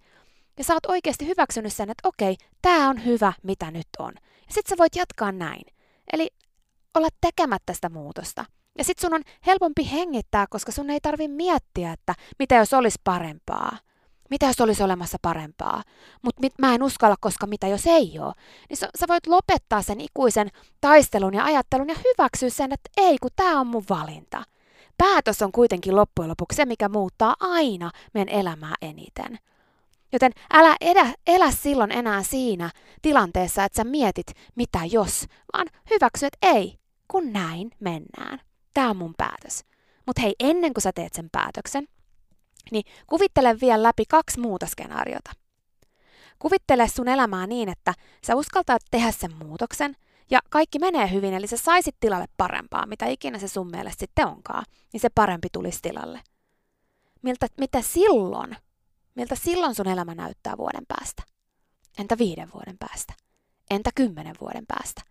ja 0.59 0.65
sä 0.65 0.75
oot 0.75 0.87
oikeasti 0.87 1.27
hyväksynyt 1.27 1.73
sen, 1.73 1.91
että 1.91 2.09
okei, 2.09 2.37
tää 2.63 2.89
on 2.89 3.05
hyvä, 3.05 3.33
mitä 3.43 3.71
nyt 3.71 3.89
on. 3.99 4.13
Ja 4.17 4.55
sitten 4.55 4.71
sä 4.71 4.79
voit 4.79 4.97
jatkaa 4.97 5.33
näin. 5.33 5.63
Eli 6.13 6.29
olla 6.95 7.09
tekemättä 7.21 7.73
sitä 7.73 7.89
muutosta. 7.89 8.45
Ja 8.79 8.85
sitten 8.85 9.09
sun 9.09 9.15
on 9.15 9.23
helpompi 9.47 9.91
hengittää, 9.93 10.47
koska 10.51 10.73
sun 10.73 10.91
ei 10.91 11.01
tarvi 11.01 11.29
miettiä, 11.29 11.93
että 11.93 12.15
mitä 12.39 12.55
jos 12.55 12.73
olisi 12.73 12.99
parempaa. 13.05 13.79
Mitä 14.31 14.47
jos 14.47 14.61
olisi 14.61 14.83
olemassa 14.83 15.19
parempaa? 15.23 15.83
Mutta 16.23 16.43
mä 16.59 16.75
en 16.75 16.83
uskalla, 16.83 17.17
koska 17.21 17.47
mitä 17.47 17.67
jos 17.67 17.87
ei 17.87 18.19
ole? 18.19 18.33
Niin 18.69 18.77
sä, 18.77 18.89
sä 18.99 19.07
voit 19.09 19.27
lopettaa 19.27 19.83
sen 19.83 20.01
ikuisen 20.01 20.49
taistelun 20.81 21.35
ja 21.35 21.45
ajattelun 21.45 21.89
ja 21.89 21.95
hyväksyä 21.95 22.51
sen, 22.51 22.73
että 22.73 22.91
ei, 22.97 23.19
kun 23.19 23.31
tämä 23.37 23.61
on 23.61 23.67
mun 23.67 23.85
valinta. 23.91 24.45
Päätös 24.99 25.43
on 25.43 25.53
kuitenkin 25.53 25.97
loppujen 25.97 26.31
lopuksi 26.31 26.57
se, 26.57 26.67
mikä 26.67 26.89
muuttaa 26.89 27.37
aina 27.41 27.91
meidän 28.15 28.35
elämää 28.35 28.75
eniten. 28.83 29.39
Joten 30.17 30.33
älä 30.53 30.77
edä, 30.81 31.07
elä 31.27 31.51
silloin 31.51 31.93
enää 31.93 32.23
siinä 32.23 32.71
tilanteessa, 33.03 33.65
että 33.65 33.77
sä 33.77 33.85
mietit, 33.85 34.27
mitä 34.55 34.81
jos, 34.91 35.27
vaan 35.53 35.67
hyväksy, 35.91 36.27
että 36.27 36.39
ei, 36.43 36.79
kun 37.09 37.33
näin 37.33 37.71
mennään. 37.81 38.41
Tämä 38.75 38.91
on 38.91 38.97
mun 38.97 39.15
päätös. 39.17 39.65
Mutta 40.07 40.23
hei, 40.23 40.35
ennen 40.41 40.75
kuin 40.75 40.83
sä 40.83 40.93
teet 40.93 41.15
sen 41.15 41.29
päätöksen, 41.33 41.89
niin 42.71 42.85
kuvittele 43.07 43.57
vielä 43.61 43.83
läpi 43.83 44.05
kaksi 44.09 44.41
muuta 44.41 44.67
skenaariota. 44.67 45.31
Kuvittele 46.39 46.89
sun 46.89 47.09
elämää 47.09 47.47
niin, 47.47 47.69
että 47.69 47.95
sä 48.27 48.35
uskaltaat 48.35 48.83
tehdä 48.91 49.11
sen 49.11 49.35
muutoksen 49.45 49.97
ja 50.31 50.39
kaikki 50.51 50.79
menee 50.79 51.11
hyvin, 51.11 51.35
eli 51.35 51.47
sä 51.47 51.57
saisit 51.57 51.97
tilalle 52.01 52.27
parempaa, 52.37 52.87
mitä 52.87 53.07
ikinä 53.07 53.39
se 53.39 53.49
sun 53.49 53.71
mielestä 53.71 54.01
sitten 54.01 54.27
onkaan, 54.27 54.65
niin 54.93 55.01
se 55.01 55.09
parempi 55.15 55.49
tulisi 55.53 55.79
tilalle. 55.83 56.21
Miltä, 57.23 57.47
mitä 57.61 57.83
silloin, 57.83 58.57
miltä 59.17 59.35
silloin 59.35 59.75
sun 59.75 59.89
elämä 59.89 60.15
näyttää 60.15 60.57
vuoden 60.57 60.87
päästä? 60.89 61.23
Entä 61.99 62.19
viiden 62.19 62.49
vuoden 62.55 62.79
päästä? 62.79 63.15
Entä 63.71 63.91
kymmenen 63.95 64.35
vuoden 64.41 64.65
päästä? 64.69 65.03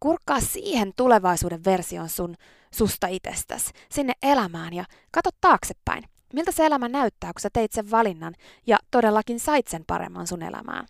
Kurkkaa 0.00 0.40
siihen 0.40 0.92
tulevaisuuden 0.96 1.64
version 1.64 2.08
sun 2.08 2.34
susta 2.74 3.06
itsestäsi, 3.06 3.72
sinne 3.90 4.12
elämään 4.22 4.72
ja 4.72 4.84
katso 5.10 5.30
taaksepäin. 5.40 6.04
Miltä 6.32 6.52
se 6.52 6.66
elämä 6.66 6.88
näyttää, 6.88 7.32
kun 7.32 7.40
sä 7.40 7.50
teit 7.52 7.72
sen 7.72 7.90
valinnan 7.90 8.34
ja 8.66 8.78
todellakin 8.90 9.40
sait 9.40 9.66
sen 9.66 9.84
paremman 9.86 10.26
sun 10.26 10.42
elämään? 10.42 10.86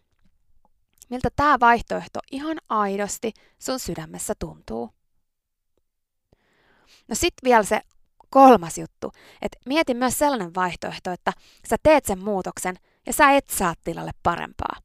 Miltä 1.11 1.29
tämä 1.37 1.61
vaihtoehto 1.61 2.21
ihan 2.33 2.57
aidosti 2.69 3.33
sun 3.59 3.81
sydämessä 3.81 4.35
tuntuu? 4.39 4.91
No 7.09 7.15
sit 7.15 7.35
vielä 7.45 7.63
se 7.63 7.81
kolmas 8.31 8.79
juttu, 8.79 9.13
että 9.43 9.59
mieti 9.67 9.95
myös 9.95 10.19
sellainen 10.19 10.55
vaihtoehto, 10.55 11.11
että 11.11 11.33
sä 11.69 11.77
teet 11.83 12.05
sen 12.05 12.19
muutoksen 12.19 12.77
ja 13.07 13.13
sä 13.13 13.31
et 13.31 13.51
saa 13.51 13.75
tilalle 13.85 14.11
parempaa. 14.23 14.77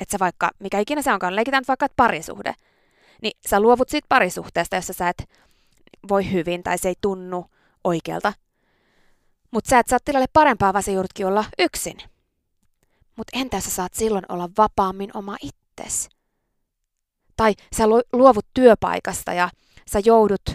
Että 0.00 0.12
sä 0.12 0.18
vaikka, 0.18 0.50
mikä 0.58 0.78
ikinä 0.78 1.02
se 1.02 1.12
onkaan, 1.12 1.36
leikitään 1.36 1.64
vaikka 1.68 1.86
että 1.86 1.96
parisuhde, 1.96 2.54
niin 3.22 3.38
sä 3.48 3.60
luovut 3.60 3.88
siitä 3.88 4.06
parisuhteesta, 4.08 4.76
jossa 4.76 4.92
sä 4.92 5.08
et 5.08 5.30
voi 6.08 6.32
hyvin 6.32 6.62
tai 6.62 6.78
se 6.78 6.88
ei 6.88 6.94
tunnu 7.00 7.46
oikealta, 7.84 8.32
mutta 9.50 9.70
sä 9.70 9.78
et 9.78 9.86
saa 9.88 9.98
tilalle 10.04 10.26
parempaa, 10.32 10.72
vaan 10.72 10.82
sä 10.82 10.90
joudutkin 10.90 11.26
olla 11.26 11.44
yksin. 11.58 11.96
Mutta 13.16 13.38
entä 13.38 13.60
sä 13.60 13.70
saat 13.70 13.94
silloin 13.94 14.24
olla 14.28 14.48
vapaammin 14.58 15.10
oma 15.14 15.36
itses? 15.42 16.08
Tai 17.36 17.54
sä 17.76 17.84
luovut 18.12 18.46
työpaikasta 18.54 19.32
ja 19.32 19.50
sä 19.92 19.98
joudut, 20.04 20.50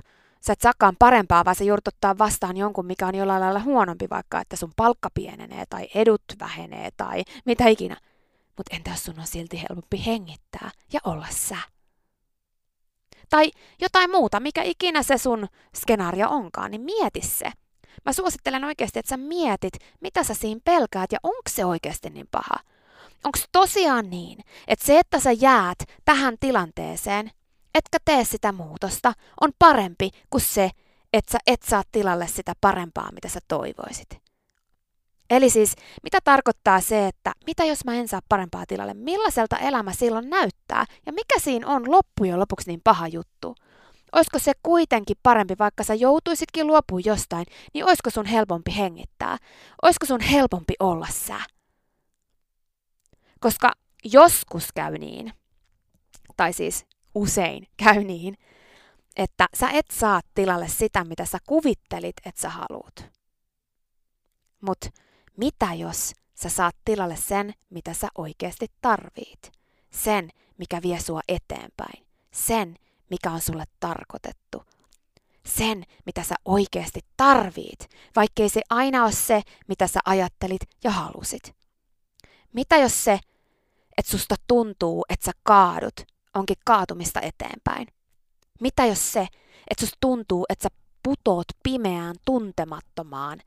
sä 0.47 0.53
et 0.53 0.61
saakaan 0.61 0.95
parempaa, 0.99 1.45
vaan 1.45 1.55
sä 1.55 1.63
joudut 1.63 1.87
ottaa 1.87 2.17
vastaan 2.17 2.57
jonkun, 2.57 2.85
mikä 2.85 3.07
on 3.07 3.15
jollain 3.15 3.41
lailla 3.41 3.59
huonompi, 3.59 4.09
vaikka 4.09 4.39
että 4.39 4.55
sun 4.55 4.73
palkka 4.75 5.09
pienenee 5.13 5.63
tai 5.69 5.87
edut 5.95 6.23
vähenee 6.39 6.89
tai 6.97 7.23
mitä 7.45 7.67
ikinä. 7.67 7.97
Mutta 8.57 8.75
entä 8.75 8.91
jos 8.91 9.03
sun 9.03 9.19
on 9.19 9.27
silti 9.27 9.61
helpompi 9.61 10.05
hengittää 10.05 10.71
ja 10.93 10.99
olla 11.03 11.27
sä? 11.29 11.57
Tai 13.29 13.51
jotain 13.81 14.11
muuta, 14.11 14.39
mikä 14.39 14.63
ikinä 14.63 15.03
se 15.03 15.17
sun 15.17 15.47
skenaario 15.75 16.29
onkaan, 16.29 16.71
niin 16.71 16.81
mieti 16.81 17.21
se. 17.21 17.51
Mä 18.05 18.13
suosittelen 18.13 18.63
oikeasti, 18.63 18.99
että 18.99 19.09
sä 19.09 19.17
mietit, 19.17 19.73
mitä 20.01 20.23
sä 20.23 20.33
siinä 20.33 20.61
pelkäät 20.63 21.11
ja 21.11 21.19
onko 21.23 21.41
se 21.49 21.65
oikeasti 21.65 22.09
niin 22.09 22.27
paha. 22.31 22.55
Onko 23.23 23.39
tosiaan 23.51 24.09
niin, 24.09 24.39
että 24.67 24.85
se, 24.85 24.99
että 24.99 25.19
sä 25.19 25.31
jäät 25.31 25.77
tähän 26.05 26.35
tilanteeseen, 26.39 27.31
etkä 27.75 27.97
tee 28.05 28.23
sitä 28.23 28.51
muutosta, 28.51 29.13
on 29.41 29.51
parempi 29.59 30.09
kuin 30.29 30.41
se, 30.41 30.69
että 31.13 31.31
sä 31.31 31.37
et 31.47 31.61
saa 31.61 31.83
tilalle 31.91 32.27
sitä 32.27 32.53
parempaa, 32.61 33.11
mitä 33.11 33.29
sä 33.29 33.39
toivoisit. 33.47 34.23
Eli 35.29 35.49
siis, 35.49 35.75
mitä 36.03 36.19
tarkoittaa 36.23 36.81
se, 36.81 37.07
että 37.07 37.31
mitä 37.47 37.65
jos 37.65 37.85
mä 37.85 37.93
en 37.93 38.07
saa 38.07 38.21
parempaa 38.29 38.65
tilalle, 38.65 38.93
millaiselta 38.93 39.57
elämä 39.57 39.93
silloin 39.93 40.29
näyttää 40.29 40.85
ja 41.05 41.13
mikä 41.13 41.39
siinä 41.39 41.67
on 41.67 41.91
loppujen 41.91 42.39
lopuksi 42.39 42.69
niin 42.69 42.81
paha 42.83 43.07
juttu? 43.07 43.55
Olisiko 44.11 44.39
se 44.39 44.51
kuitenkin 44.63 45.17
parempi, 45.23 45.55
vaikka 45.59 45.83
sä 45.83 45.93
joutuisitkin 45.93 46.67
luopua 46.67 46.99
jostain, 47.05 47.45
niin 47.73 47.85
olisiko 47.85 48.09
sun 48.09 48.25
helpompi 48.25 48.75
hengittää? 48.77 49.37
Olisiko 49.81 50.05
sun 50.05 50.21
helpompi 50.21 50.73
olla 50.79 51.07
sä? 51.11 51.39
Koska 53.39 53.71
joskus 54.03 54.67
käy 54.73 54.97
niin, 54.97 55.33
tai 56.37 56.53
siis 56.53 56.85
usein 57.15 57.67
käy 57.77 58.03
niin, 58.03 58.37
että 59.15 59.47
sä 59.53 59.69
et 59.69 59.85
saa 59.91 60.21
tilalle 60.35 60.67
sitä, 60.67 61.03
mitä 61.03 61.25
sä 61.25 61.37
kuvittelit, 61.47 62.15
että 62.25 62.41
sä 62.41 62.49
haluut. 62.49 63.05
Mut 64.61 64.85
mitä 65.37 65.73
jos 65.73 66.13
sä 66.35 66.49
saat 66.49 66.75
tilalle 66.85 67.15
sen, 67.15 67.53
mitä 67.69 67.93
sä 67.93 68.07
oikeasti 68.17 68.67
tarvit? 68.81 69.51
Sen, 69.89 70.29
mikä 70.57 70.81
vie 70.81 70.99
sua 70.99 71.21
eteenpäin. 71.27 72.05
Sen, 72.31 72.77
mikä 73.09 73.31
on 73.31 73.41
sulle 73.41 73.63
tarkoitettu. 73.79 74.63
Sen, 75.45 75.83
mitä 76.05 76.23
sä 76.23 76.35
oikeasti 76.45 76.99
tarvit, 77.17 77.89
vaikkei 78.15 78.49
se 78.49 78.61
aina 78.69 79.03
ole 79.03 79.11
se, 79.11 79.41
mitä 79.67 79.87
sä 79.87 79.99
ajattelit 80.05 80.61
ja 80.83 80.91
halusit. 80.91 81.55
Mitä 82.53 82.77
jos 82.77 83.03
se, 83.03 83.19
että 83.97 84.11
susta 84.11 84.35
tuntuu, 84.47 85.05
että 85.09 85.25
sä 85.25 85.31
kaadut, 85.43 86.01
onkin 86.35 86.57
kaatumista 86.65 87.21
eteenpäin? 87.21 87.87
Mitä 88.59 88.85
jos 88.85 89.13
se, 89.13 89.27
että 89.69 89.79
susta 89.79 89.97
tuntuu, 90.01 90.45
että 90.49 90.63
sä 90.63 90.69
putoot 91.03 91.47
pimeään 91.63 92.15
tuntemattomaan 92.25 93.39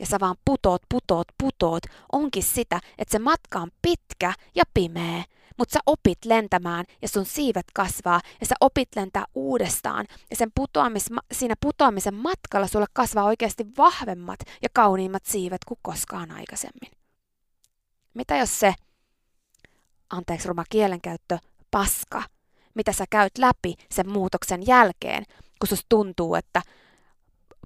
ja 0.00 0.06
sä 0.06 0.20
vaan 0.20 0.36
putoot, 0.44 0.82
putoot, 0.88 1.26
putoot, 1.42 1.82
onkin 2.12 2.42
sitä, 2.42 2.80
että 2.98 3.12
se 3.12 3.18
matka 3.18 3.58
on 3.58 3.70
pitkä 3.82 4.34
ja 4.54 4.64
pimeä, 4.74 5.24
mutta 5.58 5.72
sä 5.72 5.80
opit 5.86 6.24
lentämään 6.24 6.84
ja 7.02 7.08
sun 7.08 7.26
siivet 7.26 7.66
kasvaa 7.74 8.20
ja 8.40 8.46
sä 8.46 8.54
opit 8.60 8.88
lentää 8.96 9.24
uudestaan 9.34 10.06
ja 10.30 10.36
sen 10.36 10.52
putoamis, 10.54 11.06
siinä 11.32 11.54
putoamisen 11.60 12.14
matkalla 12.14 12.66
sulle 12.66 12.86
kasvaa 12.92 13.24
oikeasti 13.24 13.66
vahvemmat 13.78 14.40
ja 14.62 14.68
kauniimmat 14.72 15.24
siivet 15.24 15.64
kuin 15.68 15.78
koskaan 15.82 16.30
aikaisemmin. 16.30 16.90
Mitä 18.14 18.36
jos 18.36 18.60
se, 18.60 18.74
anteeksi 20.10 20.48
ruma 20.48 20.64
kielenkäyttö, 20.70 21.38
paska, 21.70 22.22
mitä 22.74 22.92
sä 22.92 23.04
käyt 23.10 23.38
läpi 23.38 23.74
sen 23.90 24.08
muutoksen 24.08 24.66
jälkeen, 24.66 25.24
kun 25.60 25.68
sus 25.68 25.86
tuntuu, 25.88 26.34
että 26.34 26.62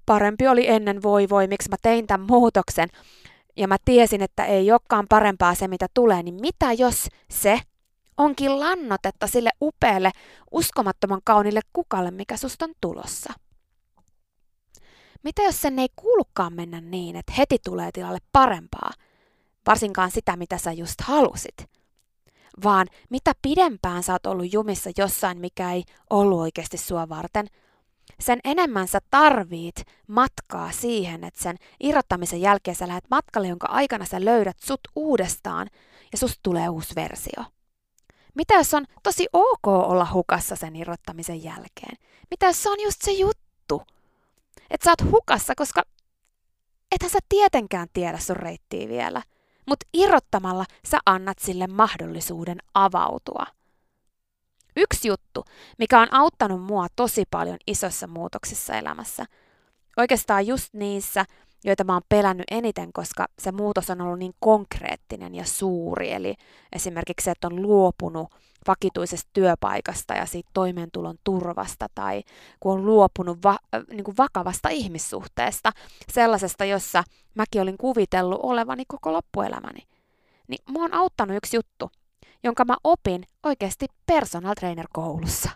parempi 0.07 0.49
oli 0.49 0.69
ennen 0.69 1.03
voi 1.03 1.29
voi, 1.29 1.47
miksi 1.47 1.69
mä 1.69 1.77
tein 1.83 2.07
tämän 2.07 2.27
muutoksen, 2.27 2.89
ja 3.57 3.69
mä 3.69 3.77
tiesin, 3.85 4.23
että 4.23 4.45
ei 4.45 4.73
olekaan 4.73 5.07
parempaa 5.09 5.55
se, 5.55 5.69
mitä 5.69 5.87
tulee, 5.95 6.23
niin 6.23 6.41
mitä 6.41 6.73
jos 6.73 7.09
se 7.31 7.61
onkin 8.17 8.61
lannotetta 8.61 9.27
sille 9.27 9.51
upealle, 9.61 10.11
uskomattoman 10.51 11.21
kaunille 11.25 11.61
kukalle, 11.73 12.11
mikä 12.11 12.37
susta 12.37 12.65
on 12.65 12.75
tulossa? 12.81 13.33
Mitä 15.23 15.43
jos 15.43 15.63
sen 15.63 15.79
ei 15.79 15.89
kuulukaan 15.97 16.53
mennä 16.53 16.81
niin, 16.81 17.17
että 17.17 17.33
heti 17.39 17.59
tulee 17.65 17.91
tilalle 17.93 18.19
parempaa, 18.33 18.91
varsinkaan 19.67 20.11
sitä, 20.11 20.37
mitä 20.37 20.59
sä 20.59 20.73
just 20.73 21.01
halusit? 21.01 21.80
Vaan 22.65 22.87
mitä 23.11 23.33
pidempään 23.43 24.03
sä 24.03 24.13
oot 24.13 24.27
ollut 24.27 24.53
jumissa 24.53 24.91
jossain, 24.99 25.39
mikä 25.39 25.73
ei 25.73 25.85
ollut 26.11 26.41
oikeasti 26.41 26.79
sua 26.79 27.09
varten, 27.09 27.47
sen 28.21 28.41
enemmän 28.45 28.89
sä 28.89 28.99
tarvit 29.11 29.77
matkaa 30.07 30.73
siihen, 30.73 31.25
että 31.25 31.43
sen 31.43 31.57
irrottamisen 31.81 32.41
jälkeen 32.41 32.75
sä 32.75 32.89
lähdet 32.89 33.11
matkalle, 33.11 33.49
jonka 33.49 33.67
aikana 33.67 34.05
sä 34.05 34.25
löydät 34.25 34.59
sut 34.59 34.81
uudestaan 34.97 35.69
ja 36.13 36.19
susta 36.19 36.41
tulee 36.43 36.69
uusi 36.69 36.95
versio. 36.95 37.45
Mitä 38.35 38.55
jos 38.55 38.75
on 38.75 38.85
tosi 39.03 39.27
ok 39.33 39.67
olla 39.67 40.09
hukassa 40.13 40.57
sen 40.57 40.77
irrottamisen 40.77 41.43
jälkeen? 41.43 41.97
Mitä 42.31 42.47
jos 42.47 42.63
se 42.63 42.71
on 42.71 42.81
just 42.83 43.03
se 43.03 43.11
juttu? 43.13 43.83
Että 44.71 44.85
sä 44.85 44.91
oot 44.91 45.13
hukassa, 45.13 45.55
koska 45.57 45.83
ethän 46.93 47.11
sä 47.11 47.19
tietenkään 47.29 47.89
tiedä 47.93 48.19
sun 48.19 48.37
reittiä 48.37 48.89
vielä. 48.89 49.23
Mutta 49.71 49.87
irrottamalla 49.95 50.65
sä 50.87 50.99
annat 51.07 51.39
sille 51.39 51.67
mahdollisuuden 51.67 52.59
avautua. 52.75 53.47
Yksi 54.77 55.09
juttu, 55.09 55.45
mikä 55.79 56.01
on 56.01 56.15
auttanut 56.15 56.63
mua 56.63 56.87
tosi 56.97 57.25
paljon 57.31 57.57
isossa 57.67 58.07
muutoksissa 58.07 58.75
elämässä, 58.75 59.25
oikeastaan 59.97 60.47
just 60.47 60.75
niissä, 60.75 61.25
joita 61.65 61.85
mä 61.85 61.93
oon 61.93 62.03
pelännyt 62.09 62.47
eniten, 62.51 62.93
koska 62.93 63.27
se 63.39 63.53
muutos 63.53 63.91
on 63.91 64.01
ollut 64.01 64.19
niin 64.19 64.35
konkreettinen 64.41 65.35
ja 65.35 65.45
suuri. 65.45 66.13
Eli 66.13 66.35
esimerkiksi 66.73 67.25
se, 67.25 67.31
että 67.31 67.47
on 67.47 67.63
luopunut 67.63 68.29
vakituisesta 68.67 69.31
työpaikasta 69.33 70.15
ja 70.15 70.27
siitä 70.27 70.51
toimeentulon 70.53 71.17
turvasta, 71.25 71.87
tai 71.95 72.23
kun 72.61 72.73
on 72.73 72.87
luopunut 72.87 73.39
va- 73.45 73.59
äh, 73.75 73.83
niin 73.91 74.05
kuin 74.05 74.17
vakavasta 74.17 74.69
ihmissuhteesta, 74.69 75.73
sellaisesta, 76.13 76.65
jossa 76.65 77.05
mäkin 77.35 77.63
olin 77.63 77.79
kuvitellut 77.79 78.41
olevani 78.43 78.85
koko 78.89 79.13
loppuelämäni. 79.13 79.81
Niin 80.49 80.63
mua 80.69 80.85
on 80.85 80.95
auttanut 80.95 81.37
yksi 81.37 81.57
juttu, 81.57 81.91
jonka 82.43 82.65
mä 82.65 82.77
opin 82.85 83.25
oikeasti 83.43 83.87
personal 84.07 84.55
trainer 84.55 84.87
koulussa. 84.93 85.51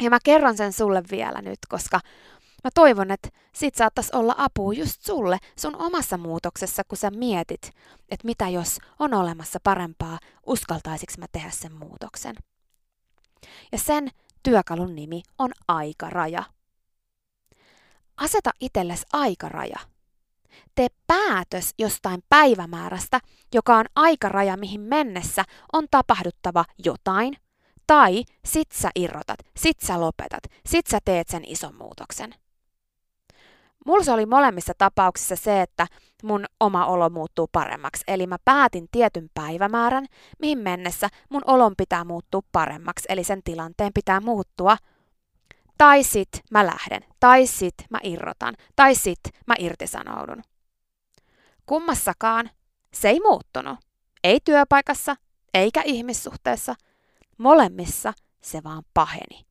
Ja 0.00 0.10
mä 0.10 0.18
kerron 0.24 0.56
sen 0.56 0.72
sulle 0.72 1.02
vielä 1.10 1.42
nyt, 1.42 1.58
koska 1.68 2.00
Mä 2.66 2.70
toivon, 2.74 3.10
että 3.10 3.28
sit 3.54 3.74
saattaisi 3.74 4.10
olla 4.16 4.34
apua 4.38 4.72
just 4.72 5.02
sulle 5.02 5.38
sun 5.58 5.76
omassa 5.76 6.18
muutoksessa, 6.18 6.82
kun 6.88 6.98
sä 6.98 7.10
mietit, 7.10 7.62
että 8.08 8.24
mitä 8.24 8.48
jos 8.48 8.78
on 8.98 9.14
olemassa 9.14 9.58
parempaa, 9.62 10.18
uskaltaisiko 10.46 11.12
mä 11.18 11.26
tehdä 11.32 11.50
sen 11.50 11.72
muutoksen. 11.72 12.36
Ja 13.72 13.78
sen 13.78 14.08
työkalun 14.42 14.94
nimi 14.94 15.22
on 15.38 15.50
aikaraja. 15.68 16.42
Aseta 18.16 18.50
itsellesi 18.60 19.06
aikaraja. 19.12 19.78
Tee 20.74 20.88
päätös 21.06 21.74
jostain 21.78 22.22
päivämäärästä, 22.28 23.20
joka 23.54 23.76
on 23.76 23.86
aikaraja, 23.96 24.56
mihin 24.56 24.80
mennessä 24.80 25.44
on 25.72 25.86
tapahduttava 25.90 26.64
jotain, 26.84 27.36
tai 27.86 28.24
sit 28.44 28.72
sä 28.72 28.90
irrotat, 28.94 29.38
sit 29.56 29.80
sä 29.80 30.00
lopetat, 30.00 30.42
sit 30.66 30.86
sä 30.86 30.98
teet 31.04 31.28
sen 31.28 31.44
ison 31.44 31.74
muutoksen. 31.74 32.34
Mulla 33.86 34.04
se 34.04 34.12
oli 34.12 34.26
molemmissa 34.26 34.72
tapauksissa 34.78 35.36
se, 35.36 35.62
että 35.62 35.86
mun 36.22 36.44
oma 36.60 36.86
olo 36.86 37.10
muuttuu 37.10 37.48
paremmaksi. 37.52 38.04
Eli 38.08 38.26
mä 38.26 38.36
päätin 38.44 38.88
tietyn 38.90 39.30
päivämäärän, 39.34 40.06
mihin 40.38 40.58
mennessä 40.58 41.08
mun 41.28 41.42
olon 41.46 41.74
pitää 41.76 42.04
muuttua 42.04 42.40
paremmaksi, 42.52 43.06
eli 43.08 43.24
sen 43.24 43.42
tilanteen 43.42 43.92
pitää 43.92 44.20
muuttua. 44.20 44.76
Tai 45.78 46.02
sit 46.02 46.28
mä 46.50 46.66
lähden, 46.66 47.04
tai 47.20 47.46
sit 47.46 47.74
mä 47.90 47.98
irrotan, 48.02 48.54
tai 48.76 48.94
sit 48.94 49.20
mä 49.46 49.54
irtisanoudun. 49.58 50.42
Kummassakaan 51.66 52.50
se 52.94 53.08
ei 53.08 53.20
muuttunut. 53.20 53.78
Ei 54.24 54.40
työpaikassa, 54.44 55.16
eikä 55.54 55.82
ihmissuhteessa. 55.84 56.74
Molemmissa 57.38 58.12
se 58.40 58.64
vaan 58.64 58.82
paheni. 58.94 59.46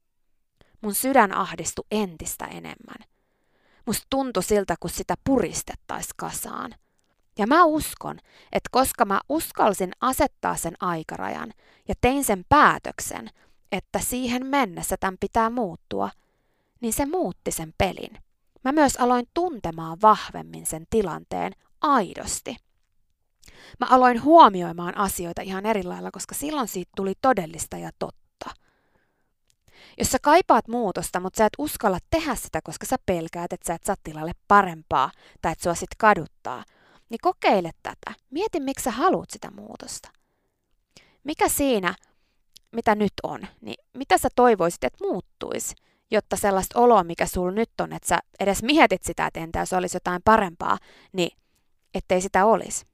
Mun 0.81 0.93
sydän 0.93 1.33
ahdistui 1.33 1.85
entistä 1.91 2.45
enemmän– 2.45 2.97
Musta 3.85 4.07
tuntui 4.09 4.43
siltä, 4.43 4.75
kun 4.79 4.89
sitä 4.89 5.15
puristettaisiin 5.23 6.15
kasaan. 6.17 6.75
Ja 7.39 7.47
mä 7.47 7.63
uskon, 7.63 8.19
että 8.51 8.69
koska 8.71 9.05
mä 9.05 9.21
uskalsin 9.29 9.91
asettaa 10.01 10.55
sen 10.55 10.73
aikarajan 10.79 11.53
ja 11.87 11.95
tein 12.01 12.23
sen 12.23 12.45
päätöksen, 12.49 13.29
että 13.71 13.99
siihen 13.99 14.45
mennessä 14.45 14.95
tämän 14.99 15.17
pitää 15.19 15.49
muuttua, 15.49 16.09
niin 16.81 16.93
se 16.93 17.05
muutti 17.05 17.51
sen 17.51 17.73
pelin. 17.77 18.17
Mä 18.63 18.71
myös 18.71 18.97
aloin 18.97 19.25
tuntemaan 19.33 19.97
vahvemmin 20.01 20.65
sen 20.65 20.85
tilanteen 20.89 21.53
aidosti. 21.81 22.55
Mä 23.79 23.87
aloin 23.89 24.23
huomioimaan 24.23 24.97
asioita 24.97 25.41
ihan 25.41 25.65
eri 25.65 25.83
lailla, 25.83 26.11
koska 26.11 26.35
silloin 26.35 26.67
siitä 26.67 26.91
tuli 26.95 27.13
todellista 27.21 27.77
ja 27.77 27.89
totta. 27.99 28.24
Jos 29.97 30.11
sä 30.11 30.17
kaipaat 30.21 30.67
muutosta, 30.67 31.19
mutta 31.19 31.37
sä 31.37 31.45
et 31.45 31.53
uskalla 31.57 31.97
tehdä 32.09 32.35
sitä, 32.35 32.59
koska 32.63 32.85
sä 32.85 32.95
pelkäät, 33.05 33.53
että 33.53 33.67
sä 33.67 33.73
et 33.73 33.83
saa 33.83 33.95
tilalle 34.03 34.31
parempaa 34.47 35.11
tai 35.41 35.51
että 35.51 35.63
sua 35.63 35.75
sit 35.75 35.89
kaduttaa, 35.97 36.63
niin 37.09 37.19
kokeile 37.21 37.71
tätä. 37.83 38.19
Mieti, 38.29 38.59
miksi 38.59 38.83
sä 38.83 38.91
haluat 38.91 39.29
sitä 39.29 39.51
muutosta. 39.51 40.09
Mikä 41.23 41.49
siinä, 41.49 41.95
mitä 42.71 42.95
nyt 42.95 43.13
on, 43.23 43.47
niin 43.61 43.75
mitä 43.93 44.17
sä 44.17 44.29
toivoisit, 44.35 44.83
että 44.83 45.05
muuttuisi, 45.05 45.75
jotta 46.11 46.35
sellaista 46.35 46.79
oloa, 46.79 47.03
mikä 47.03 47.25
sulla 47.25 47.51
nyt 47.51 47.69
on, 47.81 47.93
että 47.93 48.07
sä 48.07 48.19
edes 48.39 48.63
mietit 48.63 49.03
sitä, 49.03 49.27
että 49.27 49.39
entä 49.39 49.59
jos 49.59 49.73
olisi 49.73 49.95
jotain 49.95 50.21
parempaa, 50.25 50.77
niin 51.13 51.37
ettei 51.93 52.21
sitä 52.21 52.45
olisi. 52.45 52.85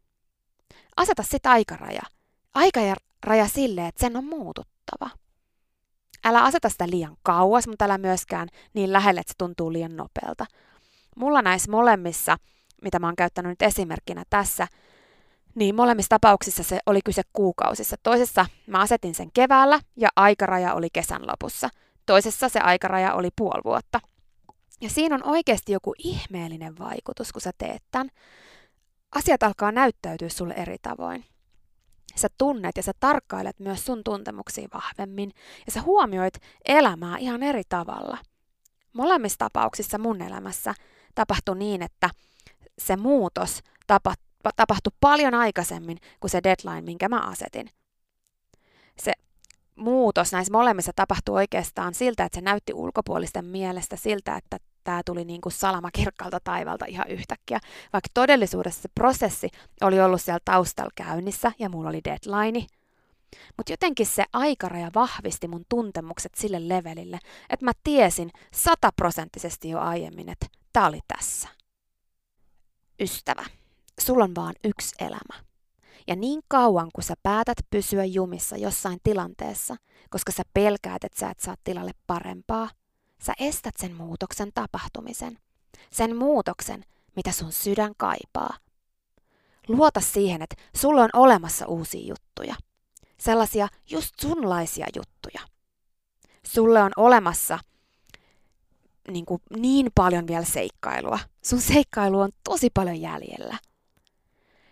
Aseta 0.98 1.24
sitä 1.24 1.52
aikaraja. 1.52 2.02
Aikaraja 2.54 3.48
sille, 3.48 3.88
että 3.88 4.02
sen 4.02 4.18
on 4.18 4.26
muututtava. 4.26 5.10
Älä 6.26 6.44
aseta 6.44 6.70
sitä 6.70 6.90
liian 6.90 7.18
kauas, 7.24 7.68
mutta 7.68 7.86
älä 7.86 7.98
myöskään 7.98 8.48
niin 8.74 8.94
lähelle, 8.94 9.22
että 9.22 9.32
se 9.32 9.38
tuntuu 9.38 9.74
liian 9.74 9.98
nopealta. 9.98 10.46
Mulla 11.16 11.42
näissä 11.42 11.72
molemmissa, 11.72 12.38
mitä 12.82 13.00
mä 13.00 13.08
oon 13.08 13.16
käyttänyt 13.16 13.50
nyt 13.50 13.62
esimerkkinä 13.62 14.24
tässä, 14.30 14.68
niin 15.56 15.76
molemmissa 15.76 16.10
tapauksissa 16.10 16.64
se 16.64 16.80
oli 16.86 17.00
kyse 17.06 17.22
kuukausissa. 17.34 17.96
Toisessa 18.04 18.46
mä 18.68 18.80
asetin 18.80 19.16
sen 19.16 19.32
keväällä 19.34 19.80
ja 19.98 20.10
aikaraja 20.16 20.74
oli 20.74 20.88
kesän 20.94 21.28
lopussa. 21.28 21.70
Toisessa 22.06 22.50
se 22.50 22.60
aikaraja 22.60 23.14
oli 23.14 23.30
puoli 23.36 23.62
vuotta. 23.66 24.00
Ja 24.82 24.90
siinä 24.90 25.16
on 25.16 25.24
oikeasti 25.24 25.72
joku 25.72 25.94
ihmeellinen 25.98 26.80
vaikutus, 26.80 27.32
kun 27.32 27.42
sä 27.42 27.52
teet 27.58 27.84
tämän. 27.92 28.10
Asiat 29.16 29.44
alkaa 29.44 29.72
näyttäytyä 29.72 30.30
sulle 30.30 30.54
eri 30.54 30.78
tavoin 30.82 31.26
sä 32.16 32.28
tunnet 32.38 32.78
ja 32.78 32.84
sä 32.84 32.92
tarkkailet 33.00 33.60
myös 33.60 33.86
sun 33.86 34.04
tuntemuksia 34.04 34.68
vahvemmin 34.74 35.32
ja 35.66 35.72
sä 35.72 35.82
huomioit 35.82 36.34
elämää 36.66 37.18
ihan 37.18 37.44
eri 37.44 37.64
tavalla. 37.70 38.18
Molemmissa 38.94 39.38
tapauksissa 39.40 39.98
mun 39.98 40.22
elämässä 40.22 40.74
tapahtui 41.16 41.58
niin, 41.58 41.82
että 41.82 42.10
se 42.78 42.96
muutos 42.96 43.60
tapa, 43.88 44.14
tapahtui 44.56 44.94
paljon 45.00 45.34
aikaisemmin 45.34 45.98
kuin 46.20 46.32
se 46.32 46.42
deadline, 46.44 46.82
minkä 46.82 47.10
mä 47.10 47.20
asetin. 47.20 47.70
Se 49.00 49.14
muutos 49.76 50.32
näissä 50.32 50.54
molemmissa 50.54 50.92
tapahtui 50.96 51.36
oikeastaan 51.36 51.94
siltä, 51.94 52.26
että 52.26 52.36
se 52.36 52.42
näytti 52.42 52.74
ulkopuolisten 52.74 53.46
mielestä 53.46 53.96
siltä, 53.96 54.36
että 54.36 54.58
tämä 54.84 55.02
tuli 55.06 55.26
niin 55.26 55.42
kuin 55.42 55.54
salama 55.54 55.90
kirkkaalta 55.94 56.40
taivalta 56.44 56.86
ihan 56.86 57.08
yhtäkkiä, 57.08 57.60
vaikka 57.94 58.10
todellisuudessa 58.14 58.82
se 58.82 58.90
prosessi 58.96 59.50
oli 59.82 60.02
ollut 60.02 60.22
siellä 60.22 60.40
taustalla 60.46 60.92
käynnissä 60.96 61.52
ja 61.60 61.70
mulla 61.70 61.90
oli 61.90 62.02
deadline. 62.04 62.68
Mutta 63.58 63.74
jotenkin 63.74 64.06
se 64.06 64.24
aikaraja 64.34 64.92
vahvisti 64.96 65.48
mun 65.48 65.66
tuntemukset 65.70 66.36
sille 66.36 66.68
levelille, 66.68 67.20
että 67.50 67.66
mä 67.66 67.72
tiesin 67.84 68.32
sataprosenttisesti 68.54 69.70
jo 69.70 69.80
aiemmin, 69.80 70.30
että 70.30 70.46
tämä 70.74 70.88
oli 70.88 71.00
tässä. 71.08 71.48
Ystävä, 73.00 73.46
sulla 74.00 74.24
on 74.24 74.36
vaan 74.36 74.54
yksi 74.64 74.96
elämä. 75.00 75.44
Ja 76.08 76.16
niin 76.16 76.42
kauan 76.48 76.90
kun 76.94 77.04
sä 77.04 77.14
päätät 77.24 77.58
pysyä 77.70 78.06
jumissa 78.06 78.58
jossain 78.58 79.00
tilanteessa, 79.04 79.76
koska 80.10 80.32
sä 80.32 80.44
pelkäät, 80.54 81.04
että 81.04 81.20
sä 81.20 81.30
et 81.30 81.40
saa 81.40 81.56
tilalle 81.64 81.92
parempaa, 82.08 82.70
sä 83.22 83.34
estät 83.40 83.76
sen 83.78 83.96
muutoksen 83.96 84.52
tapahtumisen. 84.54 85.40
Sen 85.92 86.16
muutoksen, 86.16 86.86
mitä 87.16 87.32
sun 87.32 87.52
sydän 87.52 87.94
kaipaa. 87.98 88.58
Luota 89.68 90.02
siihen, 90.02 90.42
että 90.42 90.56
sulla 90.76 91.04
on 91.04 91.10
olemassa 91.14 91.66
uusia 91.66 92.08
juttuja. 92.08 92.56
Sellaisia 93.18 93.68
just 93.90 94.20
sunlaisia 94.22 94.88
juttuja. 94.96 95.42
Sulle 96.46 96.82
on 96.82 96.92
olemassa 96.98 97.60
niin, 99.08 99.26
kuin 99.26 99.42
niin 99.58 99.92
paljon 99.96 100.28
vielä 100.28 100.46
seikkailua. 100.46 101.20
Sun 101.42 101.62
seikkailu 101.62 102.20
on 102.20 102.32
tosi 102.44 102.70
paljon 102.74 103.02
jäljellä– 103.02 103.58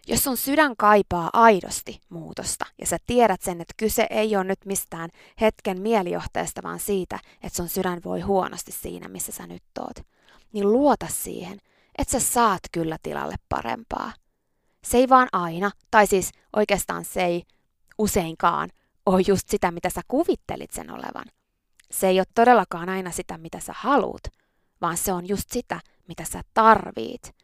jos 0.10 0.24
sun 0.24 0.38
sydän 0.38 0.76
kaipaa 0.78 1.30
aidosti 1.34 2.02
muutosta 2.10 2.66
ja 2.80 2.88
sä 2.88 2.98
tiedät 3.08 3.42
sen, 3.42 3.62
että 3.62 3.74
kyse 3.78 4.08
ei 4.10 4.36
ole 4.36 4.44
nyt 4.44 4.66
mistään 4.66 5.10
hetken 5.42 5.82
mielijohteesta, 5.82 6.64
vaan 6.64 6.80
siitä, 6.80 7.20
että 7.44 7.58
sun 7.58 7.70
sydän 7.70 8.02
voi 8.06 8.22
huonosti 8.22 8.72
siinä, 8.72 9.08
missä 9.08 9.32
sä 9.32 9.48
nyt 9.48 9.64
oot, 9.80 10.06
niin 10.54 10.72
luota 10.72 11.08
siihen, 11.10 11.60
että 11.98 12.20
sä 12.20 12.28
saat 12.28 12.60
kyllä 12.72 12.98
tilalle 13.04 13.36
parempaa. 13.50 14.14
Se 14.84 14.98
ei 14.98 15.10
vaan 15.10 15.28
aina, 15.32 15.72
tai 15.92 16.08
siis 16.08 16.32
oikeastaan 16.56 17.06
se 17.06 17.26
ei 17.26 17.44
useinkaan 17.98 18.70
ole 19.06 19.22
just 19.28 19.50
sitä, 19.50 19.72
mitä 19.72 19.90
sä 19.90 20.02
kuvittelit 20.08 20.72
sen 20.72 20.92
olevan. 20.92 21.26
Se 21.92 22.08
ei 22.08 22.20
ole 22.20 22.26
todellakaan 22.36 22.90
aina 22.90 23.12
sitä, 23.12 23.38
mitä 23.38 23.60
sä 23.60 23.74
haluut, 23.78 24.28
vaan 24.82 24.98
se 24.98 25.14
on 25.14 25.28
just 25.28 25.50
sitä, 25.52 25.80
mitä 26.08 26.24
sä 26.24 26.42
tarvit. 26.54 27.36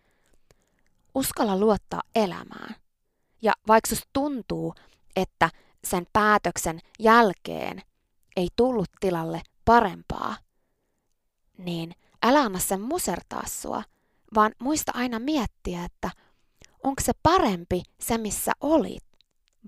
Uskalla 1.15 1.57
luottaa 1.57 2.01
elämään. 2.15 2.75
Ja 3.41 3.53
vaikka 3.67 3.89
sus 3.89 4.03
tuntuu, 4.13 4.73
että 5.15 5.49
sen 5.83 6.07
päätöksen 6.13 6.79
jälkeen 6.99 7.81
ei 8.35 8.47
tullut 8.55 8.89
tilalle 8.99 9.41
parempaa, 9.65 10.35
niin 11.57 11.95
älä 12.23 12.41
anna 12.41 12.59
sen 12.59 12.81
musertaa 12.81 13.43
sua, 13.47 13.83
vaan 14.35 14.51
muista 14.59 14.91
aina 14.95 15.19
miettiä, 15.19 15.85
että 15.85 16.11
onko 16.83 17.01
se 17.01 17.11
parempi 17.23 17.83
se, 17.99 18.17
missä 18.17 18.51
olit, 18.61 19.05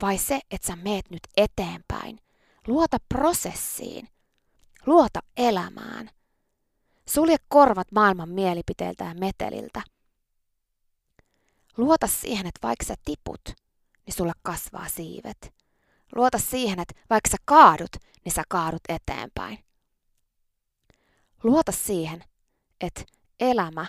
vai 0.02 0.18
se, 0.18 0.40
että 0.52 0.68
sä 0.68 0.76
meet 0.76 1.10
nyt 1.10 1.22
eteenpäin. 1.38 2.20
Luota 2.68 2.98
prosessiin. 3.10 4.08
Luota 4.86 5.20
elämään. 5.38 6.10
Sulje 7.10 7.38
korvat 7.48 7.92
maailman 7.92 8.30
mielipiteiltä 8.30 9.04
ja 9.04 9.14
meteliltä. 9.14 9.82
Luota 11.78 12.08
siihen, 12.08 12.48
että 12.48 12.68
vaikka 12.68 12.86
sä 12.86 12.96
tiput, 13.06 13.42
niin 14.06 14.14
sulla 14.14 14.34
kasvaa 14.42 14.88
siivet. 14.88 15.54
Luota 16.16 16.38
siihen, 16.38 16.80
että 16.80 16.94
vaikka 17.10 17.30
sä 17.30 17.38
kaadut, 17.46 17.96
niin 18.26 18.34
sä 18.34 18.44
kaadut 18.50 18.82
eteenpäin. 18.90 19.60
Luota 21.44 21.72
siihen, 21.72 22.24
että 22.82 23.04
elämä 23.40 23.86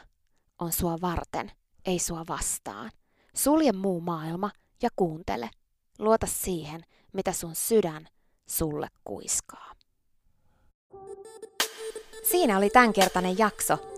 on 0.58 0.72
sua 0.72 0.96
varten, 1.00 1.52
ei 1.84 1.98
sua 1.98 2.24
vastaan. 2.28 2.90
Sulje 3.34 3.72
muu 3.72 4.00
maailma 4.00 4.50
ja 4.82 4.88
kuuntele. 4.96 5.50
Luota 5.98 6.26
siihen, 6.26 6.84
mitä 7.12 7.32
sun 7.32 7.54
sydän 7.54 8.08
sulle 8.46 8.88
kuiskaa. 9.04 9.72
Siinä 12.30 12.58
oli 12.58 12.70
tämänkertainen 12.70 13.38
jakso. 13.38 13.97